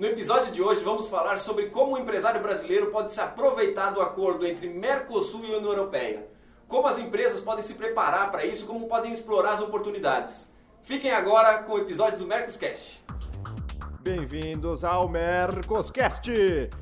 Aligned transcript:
No 0.00 0.06
episódio 0.06 0.50
de 0.50 0.62
hoje 0.62 0.82
vamos 0.82 1.08
falar 1.08 1.38
sobre 1.38 1.66
como 1.66 1.94
o 1.94 1.98
empresário 1.98 2.40
brasileiro 2.40 2.86
pode 2.86 3.12
se 3.12 3.20
aproveitar 3.20 3.90
do 3.90 4.00
acordo 4.00 4.46
entre 4.46 4.66
Mercosul 4.66 5.44
e 5.44 5.54
União 5.54 5.72
Europeia. 5.72 6.26
Como 6.66 6.86
as 6.86 6.98
empresas 6.98 7.38
podem 7.40 7.60
se 7.60 7.74
preparar 7.74 8.30
para 8.30 8.46
isso, 8.46 8.66
como 8.66 8.88
podem 8.88 9.12
explorar 9.12 9.52
as 9.52 9.60
oportunidades. 9.60 10.50
Fiquem 10.84 11.10
agora 11.10 11.64
com 11.64 11.74
o 11.74 11.78
episódio 11.78 12.18
do 12.18 12.26
Mercoscast. 12.26 13.04
Bem-vindos 14.00 14.84
ao 14.84 15.06
Mercoscast, 15.06 16.32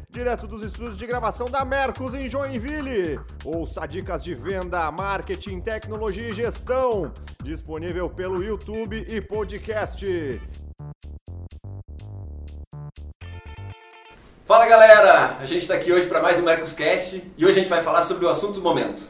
direto 0.09 0.47
dos 0.47 0.63
estúdios 0.63 0.97
de 0.97 1.05
gravação 1.05 1.51
da 1.51 1.65
Mercos 1.65 2.15
em 2.15 2.29
Joinville. 2.29 3.19
Ouça 3.45 3.85
dicas 3.85 4.23
de 4.23 4.37
venda, 4.37 4.93
marketing, 4.93 5.61
tecnologia 5.61 6.29
e 6.29 6.33
gestão, 6.33 7.13
disponível 7.43 8.09
pelo 8.09 8.45
YouTube 8.45 9.05
e 9.11 9.21
podcast. 9.21 10.07
Fala 14.49 14.67
galera, 14.67 15.37
a 15.39 15.45
gente 15.45 15.61
está 15.61 15.75
aqui 15.75 15.93
hoje 15.93 16.07
para 16.07 16.23
mais 16.23 16.39
um 16.39 16.43
Mercoscast 16.43 17.23
e 17.37 17.45
hoje 17.45 17.59
a 17.59 17.61
gente 17.61 17.69
vai 17.69 17.83
falar 17.83 18.01
sobre 18.01 18.25
o 18.25 18.31
assunto 18.31 18.55
do 18.55 18.63
momento: 18.63 19.03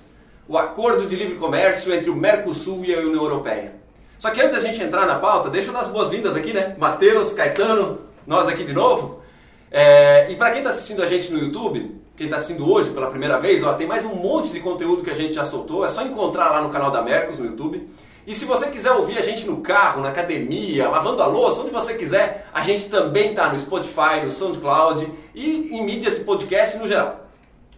o 0.48 0.58
acordo 0.58 1.06
de 1.06 1.14
livre 1.14 1.36
comércio 1.36 1.94
entre 1.94 2.10
o 2.10 2.16
Mercosul 2.16 2.84
e 2.84 2.92
a 2.92 2.98
União 2.98 3.22
Europeia. 3.22 3.74
Só 4.18 4.30
que 4.30 4.40
antes 4.40 4.56
da 4.56 4.60
gente 4.60 4.82
entrar 4.82 5.06
na 5.06 5.14
pauta, 5.20 5.48
deixa 5.48 5.68
eu 5.68 5.72
dar 5.72 5.82
as 5.82 5.86
boas-vindas 5.92 6.34
aqui, 6.34 6.52
né? 6.52 6.74
Matheus, 6.76 7.34
Caetano, 7.34 8.00
nós 8.26 8.48
aqui 8.48 8.64
de 8.64 8.72
novo. 8.72 9.22
É, 9.70 10.28
e 10.28 10.34
para 10.34 10.50
quem 10.50 10.58
está 10.58 10.70
assistindo 10.70 11.04
a 11.04 11.06
gente 11.06 11.32
no 11.32 11.38
YouTube, 11.38 12.00
quem 12.16 12.26
está 12.26 12.38
assistindo 12.38 12.68
hoje 12.68 12.90
pela 12.90 13.06
primeira 13.06 13.38
vez, 13.38 13.62
ó, 13.62 13.74
tem 13.74 13.86
mais 13.86 14.04
um 14.04 14.16
monte 14.16 14.50
de 14.50 14.58
conteúdo 14.58 15.04
que 15.04 15.10
a 15.10 15.14
gente 15.14 15.34
já 15.34 15.44
soltou. 15.44 15.84
É 15.84 15.88
só 15.88 16.02
encontrar 16.02 16.50
lá 16.50 16.62
no 16.62 16.68
canal 16.68 16.90
da 16.90 17.00
Mercos 17.00 17.38
no 17.38 17.46
YouTube. 17.46 17.88
E 18.28 18.34
se 18.34 18.44
você 18.44 18.70
quiser 18.70 18.92
ouvir 18.92 19.16
a 19.16 19.22
gente 19.22 19.46
no 19.46 19.62
carro, 19.62 20.02
na 20.02 20.10
academia, 20.10 20.86
lavando 20.86 21.22
a 21.22 21.26
louça, 21.26 21.62
onde 21.62 21.70
você 21.70 21.94
quiser, 21.94 22.46
a 22.52 22.60
gente 22.60 22.90
também 22.90 23.30
está 23.30 23.50
no 23.50 23.58
Spotify, 23.58 24.20
no 24.22 24.30
SoundCloud 24.30 25.10
e 25.34 25.74
em 25.74 25.82
mídias 25.82 26.18
e 26.18 26.24
podcast 26.24 26.76
no 26.76 26.86
geral. 26.86 27.26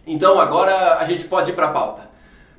Então 0.05 0.37
agora 0.41 0.97
a 0.97 1.05
gente 1.05 1.23
pode 1.23 1.51
ir 1.51 1.53
para 1.53 1.67
a 1.67 1.71
pauta. 1.71 2.09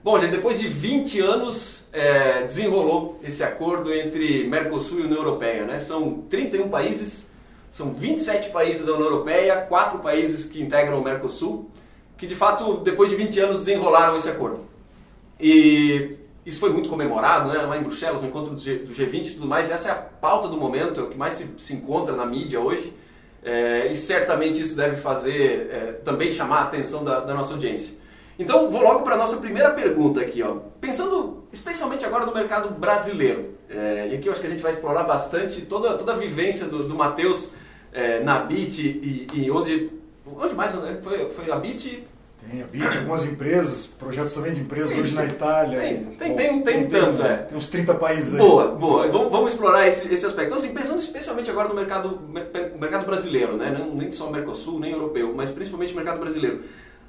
Bom, 0.02 0.18
gente, 0.18 0.30
depois 0.30 0.58
de 0.58 0.68
20 0.68 1.20
anos 1.20 1.82
é, 1.92 2.44
desenrolou 2.44 3.20
esse 3.22 3.44
acordo 3.44 3.92
entre 3.92 4.44
Mercosul 4.44 5.00
e 5.00 5.02
União 5.02 5.18
Europeia. 5.18 5.66
Né? 5.66 5.78
São 5.78 6.22
31 6.30 6.70
países, 6.70 7.26
são 7.70 7.92
27 7.92 8.48
países 8.48 8.86
da 8.86 8.94
União 8.94 9.08
Europeia, 9.08 9.66
4 9.68 9.98
países 9.98 10.46
que 10.46 10.62
integram 10.62 10.98
o 10.98 11.04
Mercosul, 11.04 11.70
que 12.16 12.26
de 12.26 12.34
fato, 12.34 12.78
depois 12.78 13.10
de 13.10 13.16
20 13.16 13.38
anos, 13.38 13.58
desenrolaram 13.66 14.16
esse 14.16 14.30
acordo. 14.30 14.60
E 15.38 16.21
isso 16.44 16.58
foi 16.58 16.70
muito 16.70 16.88
comemorado 16.88 17.48
né? 17.48 17.58
lá 17.58 17.76
em 17.76 17.82
Bruxelas, 17.82 18.20
no 18.20 18.28
encontro 18.28 18.54
do, 18.54 18.60
G, 18.60 18.76
do 18.78 18.92
G20 18.92 19.26
e 19.26 19.30
tudo 19.34 19.46
mais. 19.46 19.70
Essa 19.70 19.88
é 19.88 19.92
a 19.92 19.96
pauta 19.96 20.48
do 20.48 20.56
momento, 20.56 21.00
é 21.00 21.02
o 21.04 21.06
que 21.08 21.16
mais 21.16 21.34
se, 21.34 21.54
se 21.58 21.74
encontra 21.74 22.14
na 22.16 22.26
mídia 22.26 22.60
hoje. 22.60 22.92
É, 23.44 23.88
e 23.90 23.96
certamente 23.96 24.62
isso 24.62 24.76
deve 24.76 24.96
fazer 24.96 25.68
é, 25.70 25.92
também 26.04 26.32
chamar 26.32 26.58
a 26.58 26.62
atenção 26.64 27.02
da, 27.04 27.20
da 27.20 27.34
nossa 27.34 27.52
audiência. 27.52 27.94
Então, 28.38 28.70
vou 28.70 28.82
logo 28.82 29.02
para 29.02 29.14
a 29.14 29.18
nossa 29.18 29.36
primeira 29.36 29.70
pergunta 29.70 30.20
aqui. 30.20 30.42
Ó. 30.42 30.56
Pensando 30.80 31.44
especialmente 31.52 32.04
agora 32.04 32.24
no 32.24 32.34
mercado 32.34 32.70
brasileiro, 32.70 33.54
é, 33.68 34.08
e 34.10 34.16
aqui 34.16 34.28
eu 34.28 34.32
acho 34.32 34.40
que 34.40 34.46
a 34.46 34.50
gente 34.50 34.62
vai 34.62 34.72
explorar 34.72 35.04
bastante 35.04 35.62
toda, 35.62 35.96
toda 35.96 36.12
a 36.12 36.16
vivência 36.16 36.66
do, 36.66 36.84
do 36.84 36.94
Matheus 36.94 37.52
é, 37.92 38.20
na 38.20 38.38
BIT 38.40 38.80
e, 38.80 39.26
e, 39.34 39.50
onde, 39.50 39.90
onde 40.26 40.54
mais 40.54 40.74
né? 40.74 40.98
foi, 41.02 41.28
foi 41.30 41.50
a 41.50 41.56
BIT? 41.56 42.04
Tem 42.50 42.62
a 42.62 42.66
BIT, 42.66 42.98
algumas 42.98 43.24
empresas, 43.24 43.86
projetos 43.86 44.34
também 44.34 44.52
de 44.52 44.60
empresas 44.60 44.96
hoje 44.96 45.14
na 45.14 45.24
Itália. 45.24 45.78
Tem, 45.80 46.04
tem, 46.04 46.34
tem, 46.34 46.62
tem, 46.62 46.86
tanto, 46.88 47.22
é. 47.22 47.36
Tem 47.36 47.56
uns 47.56 47.68
30 47.68 47.94
países 47.94 48.34
aí. 48.34 48.40
Boa, 48.40 48.68
boa. 48.68 49.08
Vamos, 49.08 49.52
explorar 49.52 49.86
esse, 49.86 50.12
esse 50.12 50.26
aspecto. 50.26 50.46
Então, 50.46 50.58
assim, 50.58 50.74
pensando 50.74 51.00
especialmente 51.00 51.50
agora 51.50 51.68
no 51.68 51.74
mercado, 51.74 52.20
mercado 52.78 53.06
brasileiro, 53.06 53.56
né? 53.56 53.70
Não, 53.70 53.94
nem 53.94 54.10
só 54.10 54.28
Mercosul, 54.28 54.80
nem 54.80 54.92
europeu, 54.92 55.32
mas 55.34 55.50
principalmente 55.50 55.92
o 55.92 55.96
mercado 55.96 56.18
brasileiro. 56.18 56.64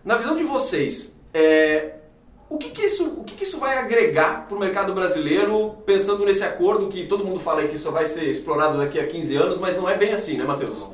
Na 0.05 0.17
visão 0.17 0.35
de 0.35 0.43
vocês, 0.43 1.15
é, 1.33 1.95
o 2.49 2.57
que, 2.57 2.69
que, 2.69 2.83
isso, 2.83 3.05
o 3.17 3.23
que, 3.23 3.35
que 3.35 3.43
isso 3.43 3.57
vai 3.57 3.79
agregar 3.79 4.47
para 4.47 4.55
o 4.55 4.59
mercado 4.59 4.93
brasileiro, 4.93 5.77
pensando 5.85 6.23
nesse 6.23 6.43
acordo 6.43 6.87
que 6.89 7.07
todo 7.07 7.25
mundo 7.25 7.39
fala 7.39 7.65
que 7.67 7.77
só 7.79 7.89
vai 7.89 8.05
ser 8.05 8.25
explorado 8.29 8.77
daqui 8.77 8.99
a 8.99 9.07
15 9.07 9.35
anos, 9.35 9.57
mas 9.57 9.75
não 9.75 9.89
é 9.89 9.97
bem 9.97 10.13
assim, 10.13 10.37
né, 10.37 10.43
Matheus? 10.43 10.85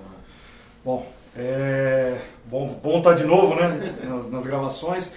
Bom, 0.86 1.06
é, 1.36 2.18
bom, 2.50 2.68
bom 2.82 2.98
estar 2.98 3.12
tá 3.12 3.16
de 3.16 3.24
novo 3.24 3.56
né, 3.56 3.96
nas, 4.04 4.30
nas 4.30 4.46
gravações. 4.46 5.16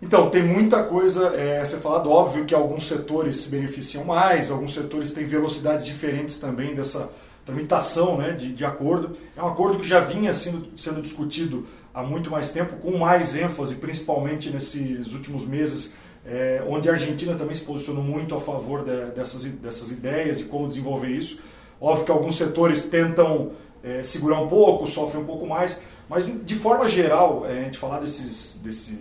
Então, 0.00 0.30
tem 0.30 0.42
muita 0.42 0.82
coisa 0.82 1.28
é, 1.28 1.60
a 1.60 1.66
ser 1.66 1.78
falado. 1.78 2.10
Óbvio 2.10 2.44
que 2.44 2.54
alguns 2.54 2.88
setores 2.88 3.36
se 3.36 3.48
beneficiam 3.48 4.04
mais, 4.04 4.50
alguns 4.50 4.74
setores 4.74 5.12
têm 5.12 5.24
velocidades 5.24 5.86
diferentes 5.86 6.38
também 6.38 6.74
dessa 6.74 7.08
tramitação 7.44 8.18
né, 8.18 8.32
de, 8.32 8.52
de 8.52 8.64
acordo. 8.64 9.16
É 9.36 9.42
um 9.42 9.46
acordo 9.46 9.78
que 9.78 9.86
já 9.86 10.00
vinha 10.00 10.34
sendo, 10.34 10.66
sendo 10.76 11.00
discutido 11.00 11.66
há 11.94 12.02
muito 12.02 12.30
mais 12.30 12.50
tempo, 12.50 12.76
com 12.76 12.96
mais 12.98 13.36
ênfase, 13.36 13.76
principalmente 13.76 14.50
nesses 14.50 15.12
últimos 15.12 15.46
meses, 15.46 15.94
é, 16.24 16.64
onde 16.66 16.88
a 16.88 16.92
Argentina 16.92 17.34
também 17.34 17.54
se 17.54 17.62
posicionou 17.62 18.02
muito 18.02 18.34
a 18.34 18.40
favor 18.40 18.84
de, 18.84 19.12
dessas, 19.14 19.44
dessas 19.44 19.92
ideias, 19.92 20.38
de 20.38 20.44
como 20.44 20.66
desenvolver 20.66 21.08
isso. 21.08 21.38
Óbvio 21.80 22.06
que 22.06 22.12
alguns 22.12 22.36
setores 22.36 22.84
tentam 22.84 23.52
é, 23.82 24.02
segurar 24.02 24.40
um 24.40 24.48
pouco, 24.48 24.86
sofrem 24.86 25.22
um 25.22 25.26
pouco 25.26 25.46
mais, 25.46 25.80
mas 26.12 26.30
de 26.44 26.54
forma 26.56 26.86
geral, 26.86 27.46
é, 27.46 27.60
a 27.60 27.62
gente 27.62 27.78
falar 27.78 27.98
desses, 27.98 28.60
desse, 28.62 28.92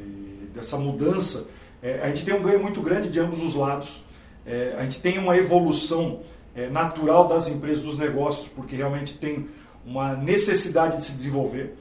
dessa 0.55 0.77
mudança, 0.77 1.45
é, 1.83 1.99
a 2.01 2.07
gente 2.07 2.23
tem 2.23 2.33
um 2.33 2.41
ganho 2.41 2.61
muito 2.61 2.81
grande 2.81 3.09
de 3.09 3.19
ambos 3.19 3.43
os 3.43 3.53
lados. 3.53 4.01
É, 4.45 4.75
a 4.77 4.83
gente 4.83 5.01
tem 5.01 5.17
uma 5.17 5.35
evolução 5.35 6.21
é, 6.55 6.69
natural 6.69 7.27
das 7.27 7.49
empresas, 7.49 7.83
dos 7.83 7.97
negócios, 7.97 8.47
porque 8.47 8.77
realmente 8.77 9.15
tem 9.15 9.49
uma 9.85 10.15
necessidade 10.15 10.97
de 10.97 11.03
se 11.03 11.11
desenvolver. 11.11 11.75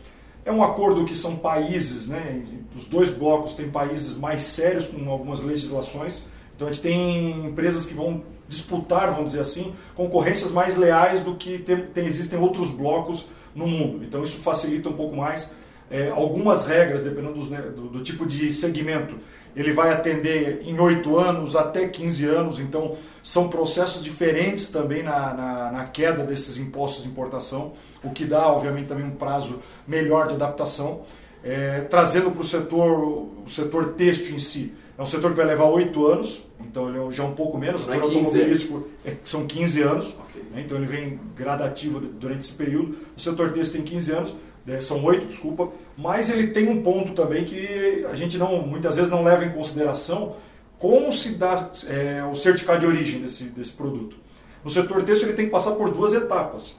É 0.45 0.51
um 0.51 0.65
acordo 0.65 1.05
que 1.05 1.15
são 1.15 1.37
países, 1.37 2.09
né, 2.09 2.43
os 2.75 2.87
dois 2.87 3.11
blocos 3.11 3.55
têm 3.55 3.71
países 3.71 4.17
mais 4.17 4.43
sérios 4.43 4.89
com 4.89 5.09
algumas 5.09 5.43
legislações. 5.43 6.25
Então 6.57 6.67
a 6.67 6.73
gente 6.73 6.83
tem 6.83 7.47
empresas 7.47 7.87
que 7.87 7.95
vão 7.95 8.25
disputar, 8.49 9.13
vamos 9.13 9.27
dizer 9.27 9.43
assim, 9.43 9.73
concorrências 9.95 10.51
mais 10.51 10.75
leais 10.75 11.23
do 11.23 11.37
que 11.37 11.59
tem, 11.59 11.87
tem 11.87 12.07
existem 12.07 12.37
outros 12.37 12.73
blocos 12.73 13.27
no 13.55 13.67
mundo. 13.67 14.05
Então 14.05 14.23
isso 14.25 14.39
facilita 14.39 14.89
um 14.89 14.95
pouco 14.95 15.17
mais. 15.17 15.51
É, 15.91 16.09
algumas 16.11 16.67
regras, 16.67 17.03
dependendo 17.03 17.35
dos, 17.35 17.51
né, 17.51 17.61
do, 17.61 17.89
do, 17.89 18.03
tipo 18.03 18.25
de 18.25 18.53
segmento, 18.53 19.17
ele 19.57 19.73
vai 19.73 19.93
atender 19.93 20.63
em 20.65 20.79
8 20.79 21.19
anos 21.19 21.57
até 21.57 21.89
15 21.89 22.25
anos, 22.27 22.61
então 22.61 22.97
são 23.25 23.49
processos 23.49 24.05
diferentes 24.05 24.69
também 24.69 25.03
na, 25.03 25.35
na, 25.35 25.73
na 25.73 25.85
queda 25.87 26.23
desses 26.23 26.59
impostos 26.59 27.03
de 27.03 27.09
importação 27.09 27.73
o 28.03 28.11
que 28.11 28.25
dá, 28.25 28.47
obviamente, 28.49 28.89
também 28.89 29.05
um 29.05 29.15
prazo 29.17 29.63
melhor 29.87 30.27
de 30.29 30.35
adaptação. 30.35 31.03
É, 31.43 31.81
trazendo 31.83 32.31
para 32.31 32.43
o 32.43 32.45
setor, 32.45 33.29
o 33.45 33.49
setor 33.49 33.95
têxtil 33.95 34.37
em 34.37 34.39
si, 34.39 34.75
é 35.01 35.03
um 35.03 35.07
setor 35.07 35.31
que 35.31 35.39
vai 35.39 35.47
levar 35.47 35.65
oito 35.65 36.07
anos, 36.07 36.43
então 36.61 36.91
ele 36.91 36.99
é 36.99 37.11
já 37.11 37.25
um 37.25 37.33
pouco 37.35 37.57
menos. 37.57 37.89
O 37.89 37.91
é 37.91 37.99
automobilístico 37.99 38.87
é, 39.03 39.17
são 39.25 39.47
15 39.47 39.81
anos, 39.81 40.07
okay. 40.09 40.43
né, 40.53 40.61
então 40.61 40.77
ele 40.77 40.85
vem 40.85 41.19
gradativo 41.35 42.01
durante 42.01 42.41
esse 42.41 42.53
período. 42.53 42.99
O 43.17 43.21
setor 43.21 43.51
têxtil 43.51 43.81
tem 43.81 43.93
15 43.93 44.13
anos, 44.13 44.35
né, 44.67 44.79
são 44.83 45.03
oito, 45.07 45.25
desculpa, 45.25 45.71
mas 45.97 46.29
ele 46.29 46.49
tem 46.49 46.69
um 46.69 46.83
ponto 46.83 47.15
também 47.15 47.47
que 47.47 48.05
a 48.11 48.15
gente 48.15 48.37
não, 48.37 48.61
muitas 48.61 48.97
vezes 48.97 49.11
não 49.11 49.25
leva 49.25 49.43
em 49.43 49.53
consideração 49.53 50.37
como 50.79 51.11
se 51.15 51.31
dá 51.31 51.71
é, 51.89 52.23
o 52.31 52.35
certificado 52.35 52.81
de 52.81 52.87
origem 52.87 53.23
desse, 53.23 53.45
desse 53.45 53.73
produto. 53.73 54.19
No 54.63 54.71
setor 54.71 55.03
têxtil 55.03 55.29
ele 55.29 55.37
tem 55.37 55.47
que 55.47 55.51
passar 55.51 55.71
por 55.73 55.91
duas 55.91 56.13
etapas. 56.13 56.77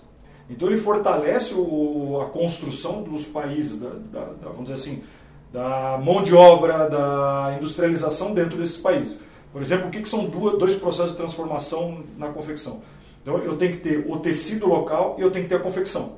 Então 0.47 0.67
ele 0.67 0.77
fortalece 0.77 1.55
o, 1.55 2.21
a 2.21 2.29
construção 2.29 3.01
dos 3.01 3.25
países, 3.25 3.79
da, 3.79 3.89
da, 3.89 4.25
da, 4.25 4.49
vamos 4.49 4.65
dizer 4.65 4.75
assim, 4.75 5.03
da 5.51 5.99
mão 6.03 6.23
de 6.23 6.33
obra, 6.33 6.89
da 6.89 7.55
industrialização 7.57 8.33
dentro 8.33 8.57
desses 8.57 8.77
países. 8.77 9.19
Por 9.51 9.61
exemplo, 9.61 9.87
o 9.87 9.91
que, 9.91 10.01
que 10.01 10.09
são 10.09 10.25
duas, 10.25 10.57
dois 10.57 10.75
processos 10.75 11.11
de 11.11 11.17
transformação 11.17 12.03
na 12.17 12.29
confecção? 12.29 12.81
Então 13.21 13.37
eu 13.39 13.57
tenho 13.57 13.73
que 13.73 13.79
ter 13.79 14.05
o 14.07 14.17
tecido 14.17 14.67
local 14.67 15.15
e 15.19 15.21
eu 15.21 15.29
tenho 15.29 15.43
que 15.43 15.49
ter 15.49 15.55
a 15.55 15.59
confecção. 15.59 16.15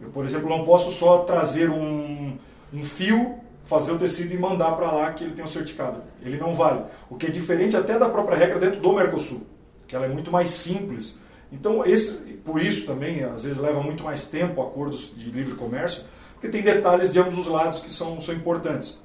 Eu, 0.00 0.08
por 0.08 0.24
exemplo, 0.24 0.48
não 0.48 0.64
posso 0.64 0.90
só 0.90 1.18
trazer 1.18 1.70
um, 1.70 2.36
um 2.72 2.84
fio, 2.84 3.36
fazer 3.64 3.92
o 3.92 3.98
tecido 3.98 4.34
e 4.34 4.38
mandar 4.38 4.72
para 4.72 4.90
lá 4.90 5.12
que 5.12 5.22
ele 5.22 5.34
tem 5.34 5.44
um 5.44 5.48
certificado. 5.48 6.02
Ele 6.22 6.38
não 6.38 6.54
vale. 6.54 6.82
O 7.10 7.16
que 7.16 7.26
é 7.26 7.30
diferente 7.30 7.76
até 7.76 7.98
da 7.98 8.08
própria 8.08 8.36
regra 8.36 8.58
dentro 8.58 8.80
do 8.80 8.92
Mercosul, 8.92 9.46
que 9.86 9.94
ela 9.94 10.06
é 10.06 10.08
muito 10.08 10.32
mais 10.32 10.48
simples 10.50 11.20
então, 11.52 11.84
esse, 11.84 12.14
por 12.44 12.62
isso 12.62 12.86
também, 12.86 13.22
às 13.22 13.44
vezes 13.44 13.58
leva 13.58 13.82
muito 13.82 14.02
mais 14.02 14.26
tempo 14.26 14.62
acordos 14.62 15.12
de 15.14 15.30
livre 15.30 15.54
comércio, 15.54 16.04
porque 16.42 16.48
tem 16.48 16.62
detalhes 16.62 17.12
de 17.12 17.20
ambos 17.20 17.38
os 17.38 17.46
lados 17.46 17.78
que 17.78 17.92
são, 17.92 18.20
são 18.20 18.34
importantes. 18.34 18.98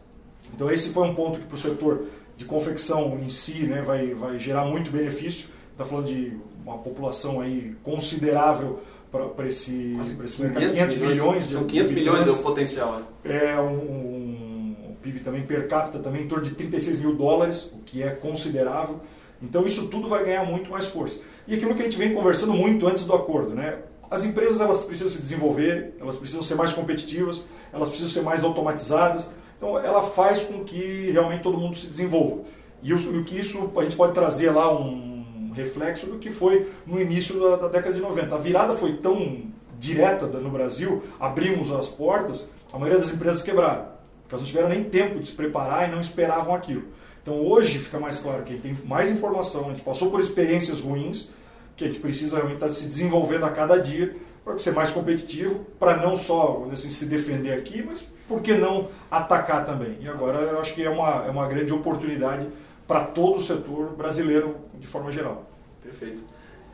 Então, 0.51 0.71
esse 0.71 0.89
foi 0.89 1.07
um 1.07 1.13
ponto 1.13 1.39
que 1.39 1.45
para 1.45 1.53
o 1.53 1.59
setor 1.59 2.05
de 2.35 2.45
confecção 2.45 3.19
em 3.23 3.29
si 3.29 3.67
né, 3.67 3.83
vai, 3.83 4.15
vai 4.15 4.39
gerar 4.39 4.65
muito 4.65 4.89
benefício. 4.89 5.49
Está 5.71 5.85
falando 5.85 6.07
de 6.07 6.35
uma 6.65 6.79
população 6.79 7.39
aí 7.39 7.75
considerável 7.83 8.79
para 9.11 9.47
esse, 9.47 9.95
esse 10.23 10.41
mercado. 10.41 10.67
500 10.67 10.97
milhões. 10.97 11.45
São 11.45 11.63
500 11.65 11.91
milhões 11.91 12.27
é 12.27 12.31
o 12.31 12.37
potencial. 12.37 13.03
Né? 13.23 13.53
É 13.53 13.61
um, 13.61 13.75
um, 13.75 14.75
um 14.89 14.95
PIB 15.03 15.19
também 15.19 15.43
per 15.43 15.67
capita 15.67 15.99
também 15.99 16.23
em 16.23 16.27
torno 16.27 16.43
de 16.43 16.55
36 16.55 16.99
mil 17.01 17.15
dólares, 17.15 17.71
o 17.71 17.83
que 17.85 18.01
é 18.01 18.09
considerável. 18.09 18.99
Então 19.43 19.67
isso 19.67 19.89
tudo 19.89 20.09
vai 20.09 20.25
ganhar 20.25 20.43
muito 20.43 20.71
mais 20.71 20.87
força. 20.87 21.19
E 21.47 21.53
aquilo 21.53 21.75
que 21.75 21.81
a 21.81 21.85
gente 21.85 21.99
vem 21.99 22.15
conversando 22.15 22.53
muito 22.53 22.87
antes 22.87 23.05
do 23.05 23.13
acordo, 23.13 23.53
né? 23.53 23.77
As 24.09 24.23
empresas 24.23 24.61
elas 24.61 24.83
precisam 24.83 25.11
se 25.11 25.21
desenvolver, 25.21 25.95
elas 25.99 26.17
precisam 26.17 26.43
ser 26.43 26.55
mais 26.55 26.73
competitivas, 26.73 27.45
elas 27.73 27.89
precisam 27.89 28.11
ser 28.11 28.21
mais 28.21 28.43
automatizadas. 28.43 29.29
Então 29.57 29.77
ela 29.77 30.03
faz 30.03 30.43
com 30.43 30.63
que 30.63 31.09
realmente 31.11 31.43
todo 31.43 31.57
mundo 31.57 31.75
se 31.77 31.87
desenvolva. 31.87 32.43
E 32.81 32.93
o, 32.93 33.25
que 33.25 33.37
isso 33.37 33.71
a 33.75 33.83
gente 33.83 33.95
pode 33.95 34.13
trazer 34.13 34.51
lá 34.51 34.71
um 34.71 35.51
reflexo 35.53 36.05
do 36.05 36.19
que 36.19 36.29
foi 36.29 36.71
no 36.85 37.01
início 37.01 37.39
da, 37.39 37.55
da 37.55 37.67
década 37.67 37.93
de 37.93 38.01
90. 38.01 38.35
A 38.35 38.37
virada 38.37 38.73
foi 38.73 38.97
tão 38.97 39.47
direta 39.79 40.27
no 40.27 40.49
Brasil, 40.49 41.03
abrimos 41.19 41.71
as 41.71 41.87
portas, 41.87 42.47
a 42.71 42.77
maioria 42.77 43.01
das 43.01 43.11
empresas 43.11 43.41
quebraram, 43.41 43.87
porque 44.21 44.35
elas 44.35 44.41
não 44.41 44.47
tiveram 44.47 44.69
nem 44.69 44.83
tempo 44.83 45.19
de 45.19 45.27
se 45.27 45.33
preparar 45.33 45.87
e 45.87 45.91
não 45.91 45.99
esperavam 45.99 46.53
aquilo. 46.53 46.85
Então 47.21 47.45
hoje 47.45 47.79
fica 47.79 47.99
mais 47.99 48.19
claro 48.19 48.43
que 48.43 48.51
a 48.51 48.55
gente 48.55 48.61
tem 48.61 48.87
mais 48.87 49.09
informação, 49.11 49.65
a 49.65 49.69
gente 49.69 49.81
passou 49.81 50.09
por 50.09 50.21
experiências 50.21 50.79
ruins, 50.79 51.29
que 51.77 51.83
a 51.83 51.87
gente 51.87 51.99
precisa 51.99 52.37
realmente 52.37 52.57
estar 52.57 52.69
se 52.71 52.87
desenvolvendo 52.87 53.45
a 53.45 53.51
cada 53.51 53.79
dia 53.79 54.15
para 54.43 54.57
ser 54.57 54.71
mais 54.71 54.91
competitivo, 54.91 55.65
para 55.79 55.97
não 55.97 56.17
só 56.17 56.67
assim, 56.73 56.89
se 56.89 57.05
defender 57.05 57.53
aqui, 57.53 57.83
mas 57.85 58.01
por 58.27 58.41
que 58.41 58.53
não 58.53 58.89
atacar 59.11 59.63
também? 59.65 59.97
E 60.01 60.09
agora 60.09 60.39
eu 60.39 60.59
acho 60.59 60.73
que 60.73 60.83
é 60.83 60.89
uma, 60.89 61.25
é 61.25 61.29
uma 61.29 61.47
grande 61.47 61.71
oportunidade 61.71 62.47
para 62.87 63.03
todo 63.03 63.37
o 63.37 63.41
setor 63.41 63.95
brasileiro 63.95 64.55
de 64.73 64.87
forma 64.87 65.11
geral. 65.11 65.49
Perfeito. 65.83 66.23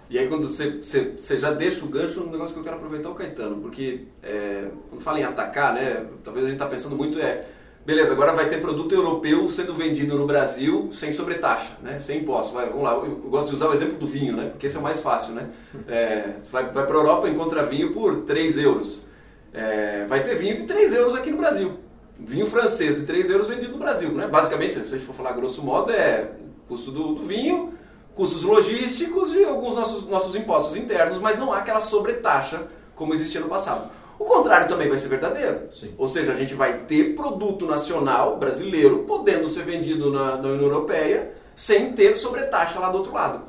E 0.10 0.18
aí 0.18 0.28
quando 0.28 0.48
você, 0.48 0.78
você, 0.78 1.16
você 1.20 1.40
já 1.40 1.52
deixa 1.52 1.84
o 1.84 1.90
gancho 1.90 2.22
no 2.22 2.32
negócio 2.32 2.54
que 2.54 2.60
eu 2.60 2.64
quero 2.64 2.78
aproveitar 2.78 3.10
o 3.10 3.16
Caetano, 3.16 3.58
porque 3.58 4.06
é, 4.22 4.70
quando 4.90 5.02
fala 5.02 5.20
em 5.20 5.24
atacar, 5.24 5.74
né, 5.74 6.06
talvez 6.24 6.46
a 6.46 6.50
gente 6.50 6.58
está 6.58 6.68
pensando 6.68 6.96
muito 6.96 7.20
é 7.20 7.46
Beleza, 7.86 8.14
agora 8.14 8.32
vai 8.32 8.48
ter 8.48 8.62
produto 8.62 8.96
europeu 8.96 9.50
sendo 9.50 9.74
vendido 9.74 10.18
no 10.18 10.26
Brasil 10.26 10.90
sem 10.94 11.12
sobretaxa, 11.12 11.78
né? 11.82 12.00
sem 12.00 12.22
imposto. 12.22 12.54
Vai, 12.54 12.68
vamos 12.68 12.84
lá, 12.84 12.94
eu 12.94 13.30
gosto 13.30 13.50
de 13.50 13.56
usar 13.56 13.68
o 13.68 13.74
exemplo 13.74 13.98
do 13.98 14.08
vinho, 14.08 14.38
né? 14.38 14.50
porque 14.52 14.68
esse 14.68 14.78
é 14.78 14.80
o 14.80 14.84
mais 14.84 15.02
fácil. 15.02 15.34
Né? 15.34 15.50
É, 15.90 16.30
vai, 16.50 16.72
vai 16.72 16.86
para 16.86 16.96
a 16.96 17.00
Europa 17.00 17.28
e 17.28 17.34
encontra 17.34 17.66
vinho 17.66 17.92
por 17.92 18.22
3 18.22 18.58
euros. 18.58 19.04
É, 19.54 20.06
vai 20.08 20.24
ter 20.24 20.36
vinho 20.36 20.56
de 20.56 20.64
3 20.64 20.94
euros 20.94 21.14
aqui 21.14 21.30
no 21.30 21.38
Brasil. 21.38 21.74
Vinho 22.18 22.48
francês 22.48 23.02
de 23.02 23.06
3 23.06 23.30
euros 23.30 23.50
vendido 23.50 23.74
no 23.74 23.80
Brasil. 23.80 24.10
Né? 24.14 24.28
Basicamente, 24.28 24.76
se 24.76 24.80
a 24.80 24.86
gente 24.86 25.06
for 25.06 25.14
falar 25.14 25.34
grosso 25.34 25.62
modo, 25.62 25.92
é 25.92 26.32
custo 26.70 26.90
do, 26.90 27.16
do 27.16 27.24
vinho, 27.24 27.74
custos 28.16 28.44
logísticos 28.44 29.34
e 29.34 29.44
alguns 29.44 29.76
nossos, 29.76 30.08
nossos 30.08 30.34
impostos 30.38 30.78
internos, 30.78 31.20
mas 31.20 31.38
não 31.38 31.52
há 31.52 31.58
aquela 31.58 31.82
sobretaxa 31.82 32.62
como 32.96 33.14
existia 33.14 33.42
no 33.42 33.50
passado. 33.50 33.92
O 34.24 34.26
contrário 34.26 34.70
também 34.70 34.88
vai 34.88 34.98
ser 34.98 35.10
verdadeiro. 35.10 35.68
Sim. 35.70 35.94
Ou 35.98 36.08
seja, 36.08 36.32
a 36.32 36.36
gente 36.36 36.54
vai 36.54 36.86
ter 36.88 37.14
produto 37.14 37.66
nacional 37.66 38.38
brasileiro 38.38 39.00
podendo 39.00 39.50
ser 39.50 39.64
vendido 39.64 40.10
na, 40.14 40.38
na 40.38 40.48
União 40.48 40.70
Europeia 40.70 41.34
sem 41.54 41.92
ter 41.92 42.16
sobretaxa 42.16 42.80
lá 42.80 42.90
do 42.90 43.00
outro 43.00 43.14
lado. 43.14 43.42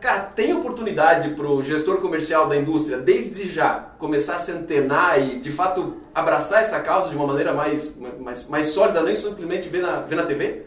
Cara, 0.00 0.22
tem 0.22 0.52
oportunidade 0.52 1.28
para 1.30 1.46
o 1.46 1.62
gestor 1.62 1.98
comercial 1.98 2.48
da 2.48 2.56
indústria, 2.56 2.98
desde 2.98 3.48
já, 3.48 3.92
começar 3.96 4.34
a 4.34 4.38
se 4.40 4.50
antenar 4.50 5.22
e, 5.22 5.38
de 5.38 5.52
fato, 5.52 5.98
abraçar 6.12 6.62
essa 6.62 6.80
causa 6.80 7.10
de 7.10 7.14
uma 7.14 7.26
maneira 7.26 7.52
mais, 7.52 7.96
mais, 7.96 8.48
mais 8.48 8.66
sólida, 8.66 9.00
nem 9.04 9.14
simplesmente 9.14 9.68
ver 9.68 9.82
na, 9.82 10.00
ver 10.00 10.16
na 10.16 10.24
TV? 10.24 10.64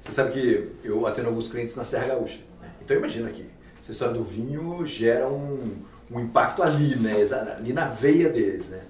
Você 0.00 0.12
sabe 0.12 0.32
que 0.32 0.70
eu 0.82 1.06
atendo 1.06 1.28
alguns 1.28 1.48
clientes 1.48 1.76
na 1.76 1.84
Serra 1.84 2.06
Gaúcha. 2.06 2.38
Então, 2.82 2.96
imagina 2.96 3.28
aqui, 3.28 3.44
essa 3.82 3.92
história 3.92 4.14
do 4.14 4.24
vinho 4.24 4.84
gera 4.86 5.28
um, 5.28 5.76
um 6.10 6.20
impacto 6.20 6.62
ali, 6.62 6.96
né? 6.96 7.16
ali 7.54 7.74
na 7.74 7.86
veia 7.86 8.30
deles. 8.30 8.68
Né? 8.68 8.80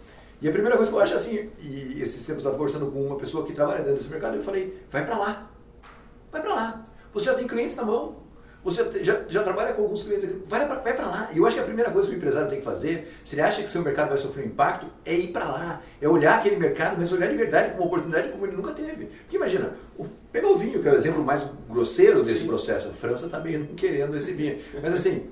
E 0.44 0.48
a 0.48 0.52
primeira 0.52 0.76
coisa 0.76 0.92
que 0.92 0.98
eu 0.98 1.00
acho 1.00 1.14
assim, 1.14 1.48
e 1.58 2.02
esses 2.02 2.26
tempos 2.26 2.44
eu 2.44 2.50
estava 2.50 2.56
conversando 2.56 2.90
com 2.90 3.02
uma 3.02 3.16
pessoa 3.16 3.46
que 3.46 3.54
trabalha 3.54 3.78
dentro 3.78 3.94
desse 3.94 4.10
mercado, 4.10 4.36
eu 4.36 4.42
falei, 4.42 4.78
vai 4.90 5.02
para 5.02 5.16
lá, 5.16 5.50
vai 6.30 6.42
para 6.42 6.54
lá. 6.54 6.86
Você 7.14 7.24
já 7.24 7.34
tem 7.34 7.46
clientes 7.46 7.74
na 7.76 7.82
mão, 7.82 8.16
você 8.62 9.02
já, 9.02 9.22
já 9.26 9.42
trabalha 9.42 9.72
com 9.72 9.80
alguns 9.80 10.02
clientes 10.02 10.28
aqui, 10.28 10.42
vai 10.44 10.66
para 10.66 11.06
lá. 11.06 11.30
E 11.32 11.38
eu 11.38 11.46
acho 11.46 11.56
que 11.56 11.62
a 11.62 11.64
primeira 11.64 11.90
coisa 11.90 12.10
que 12.10 12.14
o 12.14 12.18
empresário 12.18 12.50
tem 12.50 12.58
que 12.58 12.64
fazer, 12.64 13.10
se 13.24 13.34
ele 13.34 13.40
acha 13.40 13.62
que 13.62 13.70
seu 13.70 13.80
mercado 13.80 14.10
vai 14.10 14.18
sofrer 14.18 14.44
um 14.44 14.48
impacto, 14.48 14.86
é 15.02 15.14
ir 15.14 15.32
para 15.32 15.46
lá. 15.46 15.82
É 15.98 16.06
olhar 16.06 16.38
aquele 16.38 16.56
mercado, 16.56 16.96
mas 16.98 17.10
olhar 17.10 17.30
de 17.30 17.36
verdade 17.36 17.70
com 17.70 17.78
uma 17.78 17.86
oportunidade 17.86 18.28
como 18.28 18.44
ele 18.44 18.54
nunca 18.54 18.72
teve. 18.74 19.06
Porque 19.06 19.36
imagina, 19.36 19.72
o, 19.96 20.04
pega 20.30 20.46
o 20.46 20.58
vinho, 20.58 20.82
que 20.82 20.86
é 20.86 20.92
o 20.92 20.96
exemplo 20.96 21.24
mais 21.24 21.42
grosseiro 21.70 22.22
desse 22.22 22.40
Sim. 22.40 22.48
processo. 22.48 22.90
A 22.90 22.92
França 22.92 23.24
está 23.24 23.40
meio 23.40 23.60
não 23.60 23.68
querendo 23.68 24.14
esse 24.14 24.34
vinho. 24.34 24.58
Mas 24.82 24.92
assim, 24.92 25.26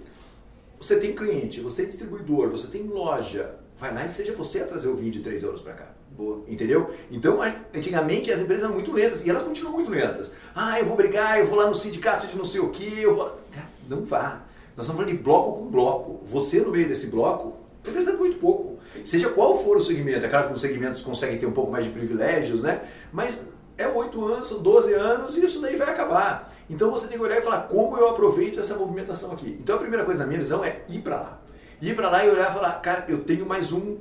você 0.81 0.97
tem 0.97 1.15
cliente, 1.15 1.61
você 1.61 1.77
tem 1.77 1.87
distribuidor, 1.87 2.49
você 2.49 2.67
tem 2.69 2.85
loja, 2.85 3.61
vai 3.83 3.93
lá 3.93 4.07
e 4.07 4.11
seja 4.11 4.33
você 4.33 4.61
a 4.61 4.65
trazer 4.65 4.89
o 4.89 4.95
vinho 4.95 5.11
de 5.11 5.21
3 5.21 5.43
euros 5.43 5.61
para 5.61 5.73
cá. 5.73 5.87
Boa. 6.17 6.45
Entendeu? 6.47 6.95
Então, 7.11 7.41
antigamente 7.75 8.31
as 8.31 8.41
empresas 8.41 8.63
eram 8.63 8.75
muito 8.75 8.93
lentas 8.93 9.25
e 9.25 9.29
elas 9.29 9.43
continuam 9.43 9.75
muito 9.75 9.91
lentas. 9.91 10.31
Ah, 10.55 10.79
eu 10.79 10.87
vou 10.87 10.97
brigar, 10.97 11.41
eu 11.41 11.47
vou 11.47 11.59
lá 11.59 11.67
no 11.67 11.75
sindicato 11.75 12.29
de 12.29 12.37
não 12.37 12.45
sei 12.45 12.61
o 12.61 12.69
que, 12.69 13.01
eu 13.01 13.17
vou. 13.17 13.25
Cara, 13.51 13.67
não 13.89 14.05
vá. 14.05 14.43
Nós 14.77 14.87
estamos 14.87 15.03
falando 15.03 15.09
de 15.09 15.17
bloco 15.21 15.59
com 15.59 15.69
bloco. 15.69 16.21
Você 16.25 16.61
no 16.61 16.71
meio 16.71 16.89
desse 16.89 17.09
bloco 17.09 17.55
representa 17.83 18.17
muito 18.17 18.39
pouco. 18.39 18.79
Sim. 18.93 19.05
Seja 19.05 19.31
qual 19.31 19.59
for 19.59 19.77
o 19.77 19.81
segmento, 19.81 20.25
é 20.25 20.29
claro 20.29 20.49
que 20.49 20.55
os 20.55 20.61
segmentos 20.61 21.03
conseguem 21.03 21.39
ter 21.39 21.47
um 21.47 21.53
pouco 21.53 21.73
mais 21.73 21.85
de 21.85 21.91
privilégios, 21.91 22.63
né? 22.63 22.83
Mas 23.13 23.45
é 23.77 23.89
8 23.89 24.25
anos, 24.25 24.49
são 24.49 24.63
12 24.63 24.93
anos 24.95 25.37
e 25.37 25.45
isso 25.45 25.61
daí 25.61 25.75
vai 25.75 25.91
acabar. 25.91 26.55
Então 26.71 26.91
você 26.91 27.09
tem 27.09 27.19
que 27.19 27.25
olhar 27.25 27.39
e 27.39 27.43
falar 27.43 27.63
como 27.63 27.97
eu 27.97 28.11
aproveito 28.11 28.61
essa 28.61 28.77
movimentação 28.77 29.33
aqui. 29.33 29.59
Então 29.61 29.75
a 29.75 29.79
primeira 29.81 30.05
coisa 30.05 30.21
na 30.21 30.27
minha 30.27 30.39
visão 30.39 30.65
é 30.65 30.83
ir 30.89 31.01
para 31.01 31.17
lá. 31.17 31.43
Ir 31.83 31.97
para 31.97 32.09
lá 32.09 32.25
e 32.25 32.31
olhar 32.31 32.49
e 32.49 32.55
falar, 32.55 32.75
cara, 32.75 33.05
eu 33.09 33.25
tenho 33.25 33.45
mais 33.45 33.73
um 33.73 33.99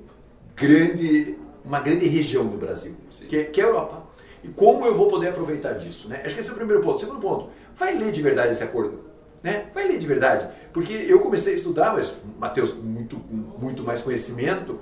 grande, 0.55 1.35
uma 1.65 1.79
grande 1.79 2.05
região 2.07 2.43
no 2.43 2.55
Brasil, 2.55 2.95
que 3.27 3.35
é, 3.35 3.43
que 3.45 3.59
é 3.59 3.63
a 3.63 3.67
Europa. 3.67 4.03
E 4.43 4.49
como 4.49 4.85
eu 4.85 4.95
vou 4.95 5.07
poder 5.07 5.29
aproveitar 5.29 5.73
disso? 5.73 6.07
Né? 6.07 6.21
Acho 6.23 6.35
que 6.35 6.41
esse 6.41 6.49
é 6.49 6.53
o 6.53 6.55
primeiro 6.55 6.83
ponto. 6.83 6.99
Segundo 6.99 7.19
ponto, 7.19 7.49
vai 7.75 7.97
ler 7.97 8.11
de 8.11 8.21
verdade 8.21 8.53
esse 8.53 8.63
acordo. 8.63 8.99
Né? 9.41 9.65
Vai 9.73 9.87
ler 9.87 9.97
de 9.97 10.05
verdade. 10.05 10.47
Porque 10.71 10.93
eu 10.93 11.21
comecei 11.21 11.55
a 11.55 11.57
estudar, 11.57 11.93
mas 11.93 12.13
Matheus, 12.37 12.75
muito, 12.75 13.17
muito 13.17 13.83
mais 13.83 14.03
conhecimento, 14.03 14.79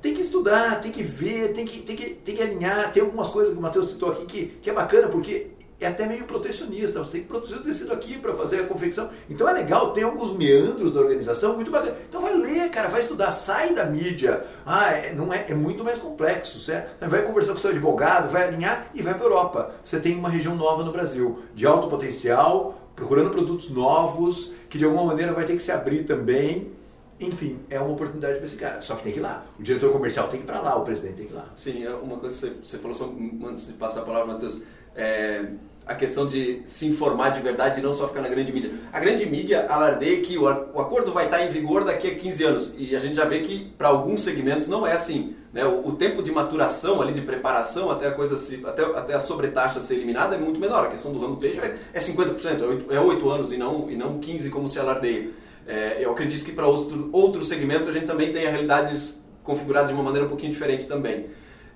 tem 0.00 0.14
que 0.14 0.22
estudar, 0.22 0.80
tem 0.80 0.90
que 0.90 1.02
ver, 1.02 1.52
tem 1.52 1.66
que, 1.66 1.80
tem 1.80 1.94
que, 1.94 2.14
tem 2.14 2.34
que 2.34 2.42
alinhar. 2.42 2.90
Tem 2.92 3.02
algumas 3.02 3.28
coisas 3.28 3.52
que 3.52 3.58
o 3.58 3.62
Matheus 3.62 3.90
citou 3.90 4.10
aqui 4.10 4.24
que, 4.24 4.46
que 4.62 4.70
é 4.70 4.72
bacana, 4.72 5.08
porque 5.08 5.48
é 5.80 5.86
até 5.86 6.06
meio 6.06 6.24
protecionista. 6.24 7.00
Você 7.00 7.12
tem 7.12 7.20
que 7.22 7.28
produzir 7.28 7.54
o 7.54 7.62
tecido 7.62 7.92
aqui 7.92 8.18
para 8.18 8.34
fazer 8.34 8.60
a 8.60 8.66
confecção. 8.66 9.10
Então 9.30 9.48
é 9.48 9.52
legal, 9.52 9.92
tem 9.92 10.04
alguns 10.04 10.36
meandros 10.36 10.92
da 10.92 11.00
organização 11.00 11.54
muito 11.54 11.70
bacana. 11.70 11.96
Então 12.08 12.20
vai 12.20 12.34
ler, 12.34 12.70
cara, 12.70 12.88
vai 12.88 13.00
estudar, 13.00 13.30
sai 13.30 13.74
da 13.74 13.84
mídia. 13.84 14.44
Ah, 14.66 14.92
é, 14.92 15.12
não 15.12 15.32
é, 15.32 15.46
é 15.48 15.54
muito 15.54 15.84
mais 15.84 15.98
complexo, 15.98 16.58
certo? 16.58 17.08
Vai 17.08 17.22
conversar 17.22 17.52
com 17.52 17.58
seu 17.58 17.70
advogado, 17.70 18.30
vai 18.30 18.48
alinhar 18.48 18.90
e 18.94 19.02
vai 19.02 19.14
para 19.14 19.24
Europa. 19.24 19.72
Você 19.84 20.00
tem 20.00 20.16
uma 20.16 20.28
região 20.28 20.56
nova 20.56 20.82
no 20.82 20.92
Brasil, 20.92 21.42
de 21.54 21.66
alto 21.66 21.88
potencial, 21.88 22.78
procurando 22.96 23.30
produtos 23.30 23.70
novos, 23.70 24.52
que 24.68 24.76
de 24.76 24.84
alguma 24.84 25.04
maneira 25.04 25.32
vai 25.32 25.44
ter 25.44 25.54
que 25.54 25.62
se 25.62 25.70
abrir 25.70 26.04
também 26.04 26.76
enfim, 27.20 27.58
é 27.68 27.80
uma 27.80 27.92
oportunidade 27.92 28.36
para 28.36 28.46
esse 28.46 28.56
cara. 28.56 28.80
Só 28.80 28.94
que 28.96 29.04
tem 29.04 29.12
que 29.12 29.18
ir 29.18 29.22
lá. 29.22 29.44
O 29.58 29.62
diretor 29.62 29.90
comercial 29.92 30.28
tem 30.28 30.40
que 30.40 30.44
ir 30.44 30.46
para 30.46 30.60
lá, 30.60 30.76
o 30.76 30.84
presidente 30.84 31.16
tem 31.16 31.26
que 31.26 31.32
ir 31.32 31.36
lá. 31.36 31.46
Sim, 31.56 31.84
é 31.84 31.90
uma 31.90 32.16
coisa 32.16 32.50
que 32.50 32.66
você 32.66 32.78
falou 32.78 32.94
só 32.94 33.12
antes 33.46 33.66
de 33.66 33.72
passar 33.74 34.00
a 34.00 34.04
palavra, 34.04 34.32
Matheus, 34.32 34.62
é 34.94 35.46
a 35.88 35.94
questão 35.94 36.26
de 36.26 36.62
se 36.66 36.86
informar 36.86 37.30
de 37.30 37.40
verdade 37.40 37.80
e 37.80 37.82
não 37.82 37.94
só 37.94 38.06
ficar 38.06 38.20
na 38.20 38.28
grande 38.28 38.52
mídia. 38.52 38.70
A 38.92 39.00
grande 39.00 39.24
mídia 39.24 39.66
alardeia 39.70 40.20
que 40.20 40.36
o 40.36 40.46
acordo 40.46 41.10
vai 41.12 41.24
estar 41.24 41.42
em 41.42 41.48
vigor 41.48 41.82
daqui 41.82 42.08
a 42.08 42.14
15 42.14 42.44
anos 42.44 42.74
e 42.76 42.94
a 42.94 42.98
gente 42.98 43.16
já 43.16 43.24
vê 43.24 43.40
que 43.40 43.72
para 43.78 43.88
alguns 43.88 44.22
segmentos 44.22 44.68
não 44.68 44.86
é 44.86 44.92
assim. 44.92 45.34
Né? 45.50 45.64
O, 45.64 45.88
o, 45.88 45.92
tempo 45.92 46.22
de 46.22 46.30
maturação, 46.30 47.00
ali 47.00 47.14
de 47.14 47.22
preparação 47.22 47.90
até 47.90 48.06
a 48.06 48.12
coisa 48.12 48.36
se, 48.36 48.62
até, 48.66 48.84
até 48.84 49.14
a 49.14 49.18
sobretaxa 49.18 49.80
ser 49.80 49.94
eliminada 49.94 50.36
é 50.36 50.38
muito 50.38 50.60
menor. 50.60 50.84
A 50.84 50.88
questão 50.88 51.10
do 51.10 51.18
ramo 51.18 51.38
peixe 51.38 51.58
é, 51.58 51.78
é 51.94 51.98
50%, 51.98 52.60
é 52.60 52.66
8, 52.66 52.92
é 52.92 53.00
8 53.00 53.30
anos 53.30 53.50
e 53.50 53.56
não, 53.56 53.90
e 53.90 53.96
não 53.96 54.18
15 54.18 54.50
como 54.50 54.68
se 54.68 54.78
alardeia. 54.78 55.30
É, 55.68 55.98
eu 56.00 56.10
acredito 56.10 56.46
que 56.46 56.52
para 56.52 56.66
outro, 56.66 57.10
outros 57.12 57.46
segmentos 57.46 57.86
a 57.88 57.92
gente 57.92 58.06
também 58.06 58.32
tem 58.32 58.48
realidades 58.48 59.20
configuradas 59.44 59.90
de 59.90 59.94
uma 59.94 60.02
maneira 60.02 60.24
um 60.24 60.28
pouquinho 60.28 60.50
diferente 60.50 60.88
também. 60.88 61.26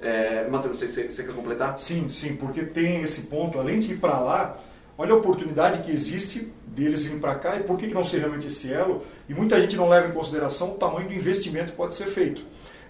É, 0.01 0.49
Matheus, 0.49 0.81
você, 0.81 1.09
você, 1.11 1.23
quer 1.23 1.35
completar? 1.35 1.79
Sim, 1.79 2.09
sim, 2.09 2.35
porque 2.35 2.63
tem 2.63 3.03
esse 3.03 3.27
ponto, 3.27 3.59
além 3.59 3.81
de 3.81 3.93
ir 3.93 3.99
para 3.99 4.19
lá, 4.19 4.59
olha 4.97 5.13
a 5.13 5.17
oportunidade 5.17 5.83
que 5.83 5.93
existe 5.93 6.53
deles 6.67 7.05
irem 7.05 7.19
para 7.19 7.35
cá 7.35 7.57
e 7.57 7.65
por 7.65 7.77
que, 7.77 7.87
que 7.87 7.95
não 7.95 8.03
ser 8.03 8.21
realmente 8.21 8.47
esse 8.47 8.73
elo. 8.73 9.03
E 9.29 9.35
muita 9.35 9.61
gente 9.61 9.77
não 9.77 9.89
leva 9.89 10.09
em 10.09 10.13
consideração 10.13 10.73
o 10.73 10.75
tamanho 10.75 11.07
do 11.07 11.15
investimento 11.15 11.73
que 11.73 11.77
pode 11.77 11.95
ser 11.95 12.07
feito. 12.07 12.43